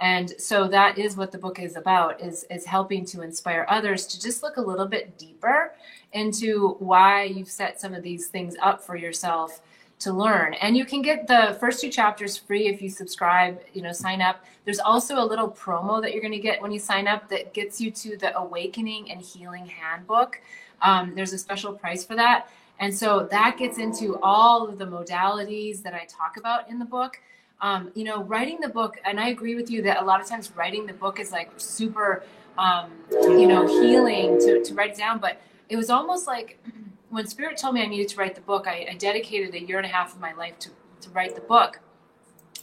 [0.00, 4.06] And so that is what the book is about is is helping to inspire others
[4.08, 5.74] to just look a little bit deeper
[6.12, 9.60] into why you've set some of these things up for yourself
[10.00, 10.54] to learn.
[10.54, 14.22] And you can get the first two chapters free if you subscribe, you know, sign
[14.22, 14.42] up.
[14.64, 17.52] There's also a little promo that you're going to get when you sign up that
[17.52, 20.40] gets you to the Awakening and Healing Handbook.
[20.80, 22.48] Um, there's a special price for that.
[22.78, 26.86] And so that gets into all of the modalities that I talk about in the
[26.86, 27.20] book.
[27.62, 30.26] Um, you know, writing the book, and I agree with you that a lot of
[30.26, 32.24] times writing the book is like super,
[32.56, 35.18] um, you know, healing to, to write it down.
[35.18, 36.58] But it was almost like
[37.10, 39.76] when Spirit told me I needed to write the book, I, I dedicated a year
[39.76, 40.70] and a half of my life to,
[41.02, 41.80] to write the book.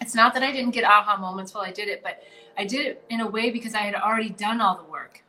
[0.01, 2.23] It's not that I didn't get aha moments while I did it, but
[2.57, 5.23] I did it in a way because I had already done all the work.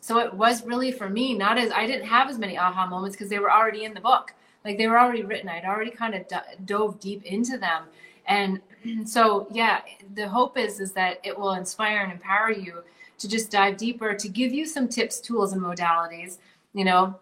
[0.00, 3.16] So it was really for me, not as I didn't have as many aha moments
[3.16, 4.34] because they were already in the book.
[4.64, 5.48] Like they were already written.
[5.48, 7.84] I'd already kind of d- dove deep into them.
[8.26, 8.60] And
[9.04, 9.80] so, yeah,
[10.14, 12.82] the hope is is that it will inspire and empower you
[13.18, 16.38] to just dive deeper, to give you some tips, tools, and modalities
[16.76, 17.18] you know,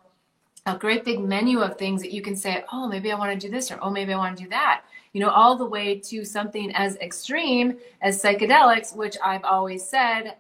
[0.67, 3.47] a great big menu of things that you can say, oh, maybe I want to
[3.47, 4.83] do this, or oh, maybe I want to do that.
[5.13, 10.35] You know, all the way to something as extreme as psychedelics, which I've always said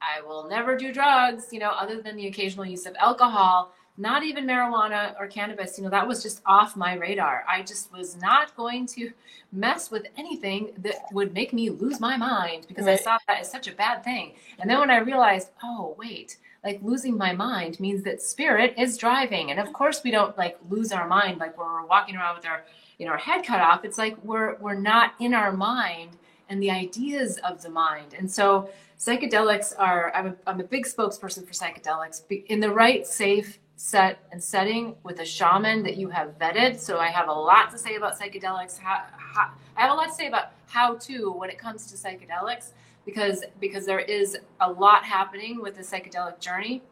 [0.00, 4.22] I will never do drugs, you know, other than the occasional use of alcohol, not
[4.22, 5.76] even marijuana or cannabis.
[5.76, 7.44] You know, that was just off my radar.
[7.48, 9.10] I just was not going to
[9.52, 12.98] mess with anything that would make me lose my mind because right.
[12.98, 14.32] I saw that as such a bad thing.
[14.58, 18.96] And then when I realized, oh, wait, like losing my mind means that spirit is
[18.96, 19.74] driving and of mm-hmm.
[19.74, 22.64] course we don't like lose our mind like we're walking around with our
[22.98, 26.10] you know our head cut off it's like we're we're not in our mind
[26.50, 30.84] and the ideas of the mind and so psychedelics are i'm a, I'm a big
[30.84, 36.08] spokesperson for psychedelics in the right safe set and setting with a shaman that you
[36.08, 39.92] have vetted so i have a lot to say about psychedelics how, how, i have
[39.92, 42.72] a lot to say about how to when it comes to psychedelics
[43.04, 46.82] because because there is a lot happening with the psychedelic journey.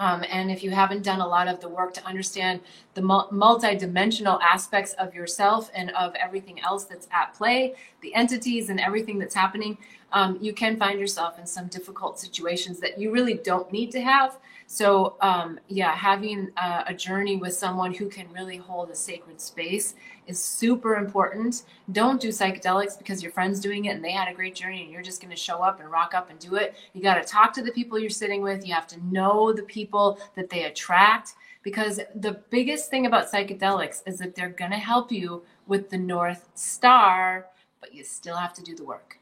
[0.00, 2.60] Um, and if you haven't done a lot of the work to understand
[2.94, 8.78] the multi-dimensional aspects of yourself and of everything else that's at play, the entities and
[8.78, 9.76] everything that's happening,
[10.12, 14.00] um, you can find yourself in some difficult situations that you really don't need to
[14.00, 14.38] have.
[14.70, 19.40] So, um, yeah, having a, a, journey with someone who can really hold a sacred
[19.40, 19.94] space
[20.26, 21.62] is super important.
[21.92, 24.92] Don't do psychedelics because your friend's doing it and they had a great journey and
[24.92, 26.74] you're just going to show up and rock up and do it.
[26.92, 28.66] You got to talk to the people you're sitting with.
[28.66, 34.02] You have to know the people that they attract because the biggest thing about psychedelics
[34.04, 37.46] is that they're going to help you with the North Star,
[37.80, 39.18] but you still have to do the work.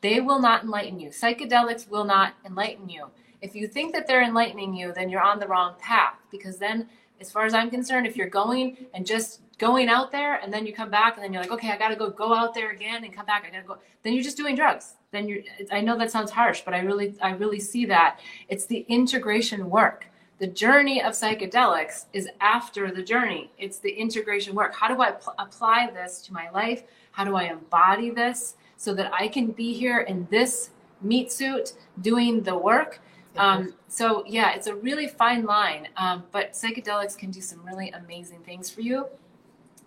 [0.00, 1.10] They will not enlighten you.
[1.10, 3.06] Psychedelics will not enlighten you
[3.42, 6.88] if you think that they're enlightening you, then you're on the wrong path because then,
[7.20, 10.66] as far as I'm concerned, if you're going and just going out there and then
[10.66, 12.70] you come back and then you're like, okay, I got to go go out there
[12.70, 14.94] again and come back, I got to go, then you're just doing drugs.
[15.10, 18.20] Then you're I know that sounds harsh, but I really I really see that.
[18.48, 20.06] It's the integration work.
[20.38, 23.50] The journey of psychedelics is after the journey.
[23.58, 24.74] It's the integration work.
[24.74, 26.84] How do I pl- apply this to my life?
[27.12, 30.70] How do I embody this so that I can be here in this
[31.02, 33.00] meat suit doing the work
[33.36, 35.88] um, so yeah, it's a really fine line.
[35.96, 39.06] Um, but psychedelics can do some really amazing things for you.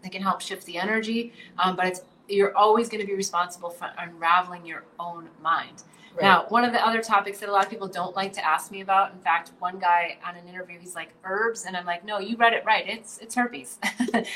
[0.02, 3.70] They can help shift the energy, um, but it's you're always going to be responsible
[3.70, 5.84] for unraveling your own mind.
[6.16, 6.22] Right.
[6.22, 8.72] Now, one of the other topics that a lot of people don't like to ask
[8.72, 12.06] me about, in fact, one guy on an interview, he's like herbs, and I'm like,
[12.06, 12.84] no, you read it right.
[12.88, 13.80] It's it's herpes.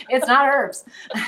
[0.10, 0.86] it's not herbs.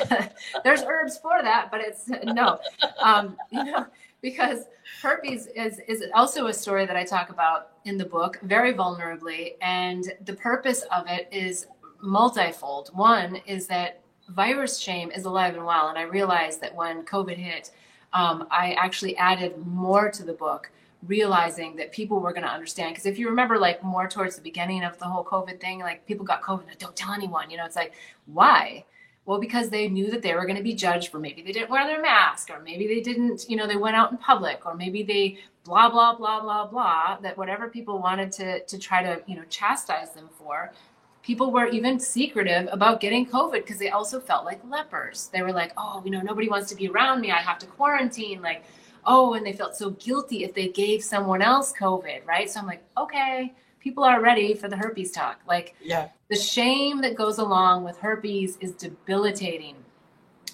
[0.63, 2.59] There's herbs for that, but it's no,
[2.99, 3.85] um, you know,
[4.21, 4.65] because
[5.01, 9.53] herpes is is also a story that I talk about in the book very vulnerably,
[9.61, 11.67] and the purpose of it is
[12.01, 12.89] multifold.
[12.93, 17.37] One is that virus shame is alive and well, and I realized that when COVID
[17.37, 17.71] hit
[18.13, 20.71] um, I actually added more to the book,
[21.05, 22.93] realizing that people were going to understand.
[22.93, 26.05] Because if you remember, like more towards the beginning of the whole COVID thing, like
[26.05, 27.49] people got COVID, don't tell anyone.
[27.49, 27.93] You know, it's like,
[28.25, 28.85] why?
[29.29, 31.69] Well, because they knew that they were going to be judged for maybe they didn't
[31.69, 34.73] wear their mask, or maybe they didn't, you know, they went out in public, or
[34.73, 37.19] maybe they blah blah blah blah blah.
[37.21, 40.73] That whatever people wanted to to try to you know chastise them for,
[41.21, 45.29] people were even secretive about getting COVID because they also felt like lepers.
[45.31, 47.29] They were like, oh, you know, nobody wants to be around me.
[47.29, 48.41] I have to quarantine.
[48.41, 48.63] Like,
[49.05, 52.49] oh, and they felt so guilty if they gave someone else COVID, right?
[52.49, 55.39] So I'm like, okay, people are ready for the herpes talk.
[55.47, 59.75] Like, yeah, the shame that goes along with herpes is debilitating.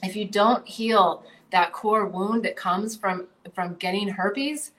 [0.03, 4.71] If you don't heal that core wound that comes from from getting herpes,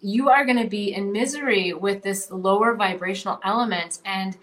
[0.00, 4.36] you are going to be in misery with this lower vibrational element and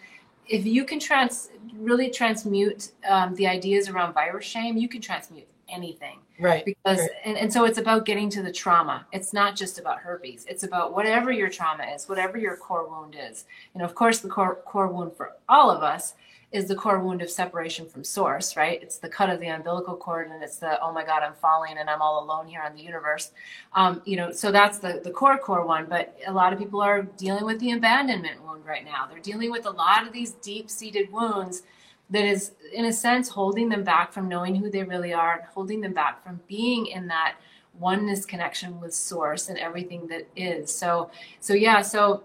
[0.50, 5.48] if you can trans really transmute um, the ideas around virus shame, you can transmute
[5.70, 6.20] anything.
[6.40, 6.66] Right.
[6.66, 7.10] Because right.
[7.26, 9.06] And, and so it's about getting to the trauma.
[9.12, 10.46] It's not just about herpes.
[10.48, 13.46] It's about whatever your trauma is, whatever your core wound is.
[13.74, 16.14] And of course, the core core wound for all of us
[16.52, 18.82] is the core wound of separation from source, right?
[18.82, 21.78] It's the cut of the umbilical cord and it's the, oh my God, I'm falling
[21.78, 23.32] and I'm all alone here on the universe.
[23.74, 25.88] Um, you know, so that's the, the core, core one.
[25.90, 29.08] But a lot of people are dealing with the abandonment wound right now.
[29.10, 31.64] They're dealing with a lot of these deep seated wounds
[32.10, 35.44] that is, in a sense, holding them back from knowing who they really are, and
[35.44, 37.36] holding them back from being in that
[37.80, 40.74] oneness connection with source and everything that is.
[40.74, 42.24] So, so yeah, so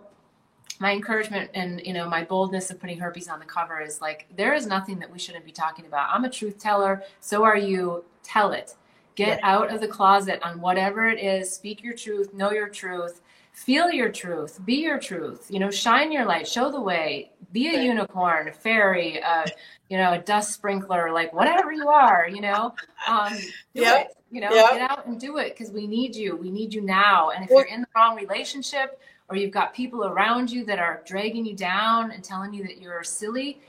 [0.80, 4.26] my encouragement and you know my boldness of putting herpes on the cover is like
[4.36, 6.08] there is nothing that we shouldn't be talking about.
[6.12, 7.02] I'm a truth teller.
[7.20, 8.04] So are you.
[8.22, 8.74] Tell it.
[9.14, 11.52] Get out of the closet on whatever it is.
[11.52, 12.32] Speak your truth.
[12.32, 13.20] Know your truth
[13.52, 17.68] feel your truth be your truth you know shine your light show the way be
[17.68, 19.44] a unicorn a fairy uh,
[19.88, 22.74] you know a dust sprinkler like whatever you are you know
[23.06, 23.32] um,
[23.74, 24.70] it you know yep.
[24.70, 27.50] get out and do it because we need you we need you now and if
[27.50, 28.98] you're in the wrong relationship
[29.32, 32.82] or you've got people around you that are dragging you down and telling you that
[32.82, 33.60] you're silly,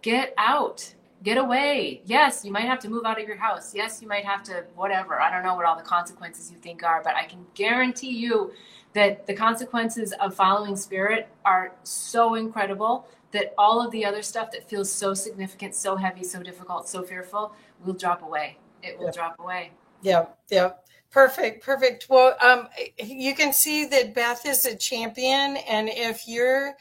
[0.00, 0.94] get out.
[1.24, 2.02] Get away.
[2.04, 3.74] Yes, you might have to move out of your house.
[3.74, 5.20] Yes, you might have to whatever.
[5.20, 8.52] I don't know what all the consequences you think are, but I can guarantee you
[8.98, 14.50] that the consequences of following spirit are so incredible that all of the other stuff
[14.50, 18.58] that feels so significant, so heavy, so difficult, so fearful will drop away.
[18.82, 19.70] It will drop away.
[20.02, 20.72] Yeah, yeah.
[21.12, 22.06] Perfect, perfect.
[22.08, 22.68] Well, um,
[22.98, 26.74] you can see that Beth is a champion, and if you're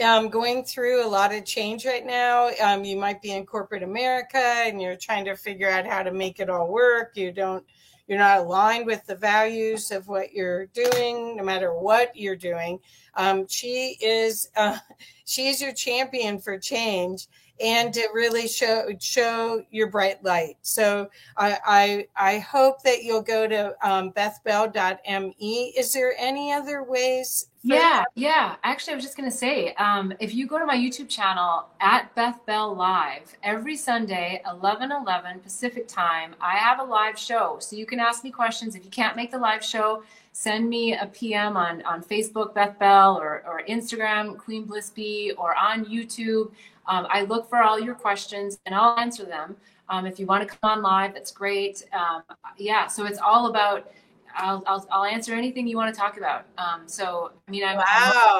[0.00, 3.82] um, going through a lot of change right now, um, you might be in corporate
[3.82, 7.16] America and you're trying to figure out how to make it all work.
[7.16, 7.64] You don't,
[8.06, 12.78] you're not aligned with the values of what you're doing, no matter what you're doing.
[13.14, 14.78] Um, she is, uh,
[15.24, 17.28] she is your champion for change
[17.60, 20.56] and to really show show your bright light.
[20.62, 25.74] So I I, I hope that you'll go to um, bethbell.me.
[25.76, 27.48] Is there any other ways?
[27.66, 28.56] Yeah, yeah.
[28.62, 32.14] Actually, I was just gonna say, um, if you go to my YouTube channel at
[32.14, 37.56] Beth Bell Live every Sunday, 11 11 Pacific time, I have a live show.
[37.60, 38.74] So you can ask me questions.
[38.74, 40.02] If you can't make the live show,
[40.34, 45.32] send me a PM on, on Facebook, Beth Bell, or, or Instagram, Queen Bliss B,
[45.38, 46.50] or on YouTube.
[46.88, 49.56] Um, I look for all your questions and I'll answer them.
[49.88, 51.84] Um, if you want to come on live, that's great.
[51.92, 52.22] Um,
[52.58, 53.92] yeah, so it's all about.
[54.36, 56.46] I'll, I'll, I'll answer anything you want to talk about.
[56.58, 57.84] Um, so, I mean, I'm, wow.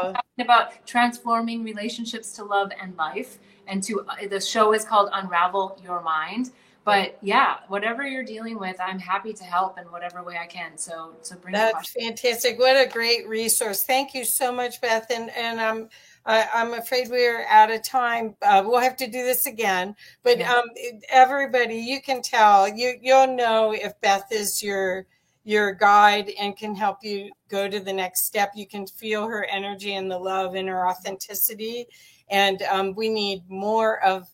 [0.06, 3.38] I'm talking about transforming relationships to love and life.
[3.68, 6.50] And to uh, the show is called Unravel Your Mind.
[6.84, 10.76] But yeah, whatever you're dealing with, I'm happy to help in whatever way I can.
[10.76, 11.52] So, so bring.
[11.52, 12.58] That's fantastic.
[12.58, 13.82] What a great resource.
[13.84, 15.06] Thank you so much, Beth.
[15.10, 15.88] And and um,
[16.26, 18.36] I, I'm afraid we're out of time.
[18.42, 19.96] Uh, we'll have to do this again.
[20.22, 20.52] But yeah.
[20.52, 20.64] um,
[21.08, 25.06] everybody, you can tell you you'll know if Beth is your
[25.44, 28.52] your guide and can help you go to the next step.
[28.54, 31.86] You can feel her energy and the love and her authenticity.
[32.30, 34.26] And um, we need more of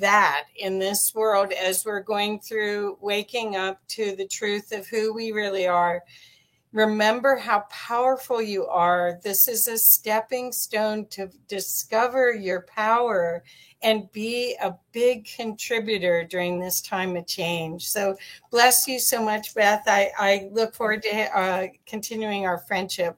[0.00, 5.12] that in this world as we're going through waking up to the truth of who
[5.12, 6.02] we really are
[6.76, 9.18] remember how powerful you are.
[9.24, 13.42] This is a stepping stone to discover your power
[13.82, 17.88] and be a big contributor during this time of change.
[17.88, 18.16] So,
[18.50, 19.84] bless you so much, Beth.
[19.86, 23.16] I, I look forward to uh, continuing our friendship.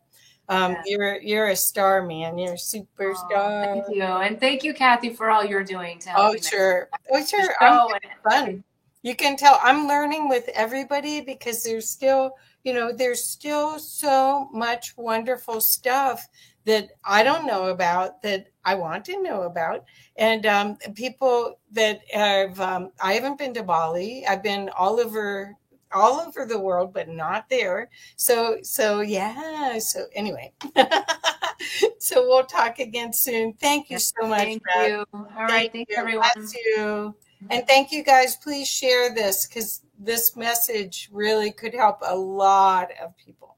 [0.49, 0.83] Um, yeah.
[0.87, 2.39] You're you're a star, man.
[2.39, 3.27] You're a superstar.
[3.35, 6.35] Oh, thank you, and thank you, Kathy, for all you're doing to help.
[6.35, 6.89] Oh, sure.
[7.13, 7.55] Oh, sure.
[7.61, 7.95] Oh,
[8.29, 8.65] fun.
[9.03, 12.33] You can tell I'm learning with everybody because there's still,
[12.65, 16.27] you know, there's still so much wonderful stuff
[16.65, 19.85] that I don't know about that I want to know about.
[20.17, 24.27] And um, people that have, um, I haven't been to Bali.
[24.27, 25.57] I've been all over,
[25.93, 27.91] all over the world, but not there.
[28.17, 29.79] So, so yeah.
[29.79, 30.53] So anyway,
[31.99, 33.53] so we'll talk again soon.
[33.55, 34.41] Thank you so much.
[34.41, 34.91] Thank Brad.
[34.91, 35.05] you.
[35.13, 35.73] All Thank right.
[35.73, 35.97] Thanks you.
[35.99, 36.29] everyone.
[36.35, 37.15] Bless you.
[37.51, 38.37] And thank you guys.
[38.37, 43.57] Please share this because this message really could help a lot of people.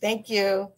[0.00, 0.70] Thank you.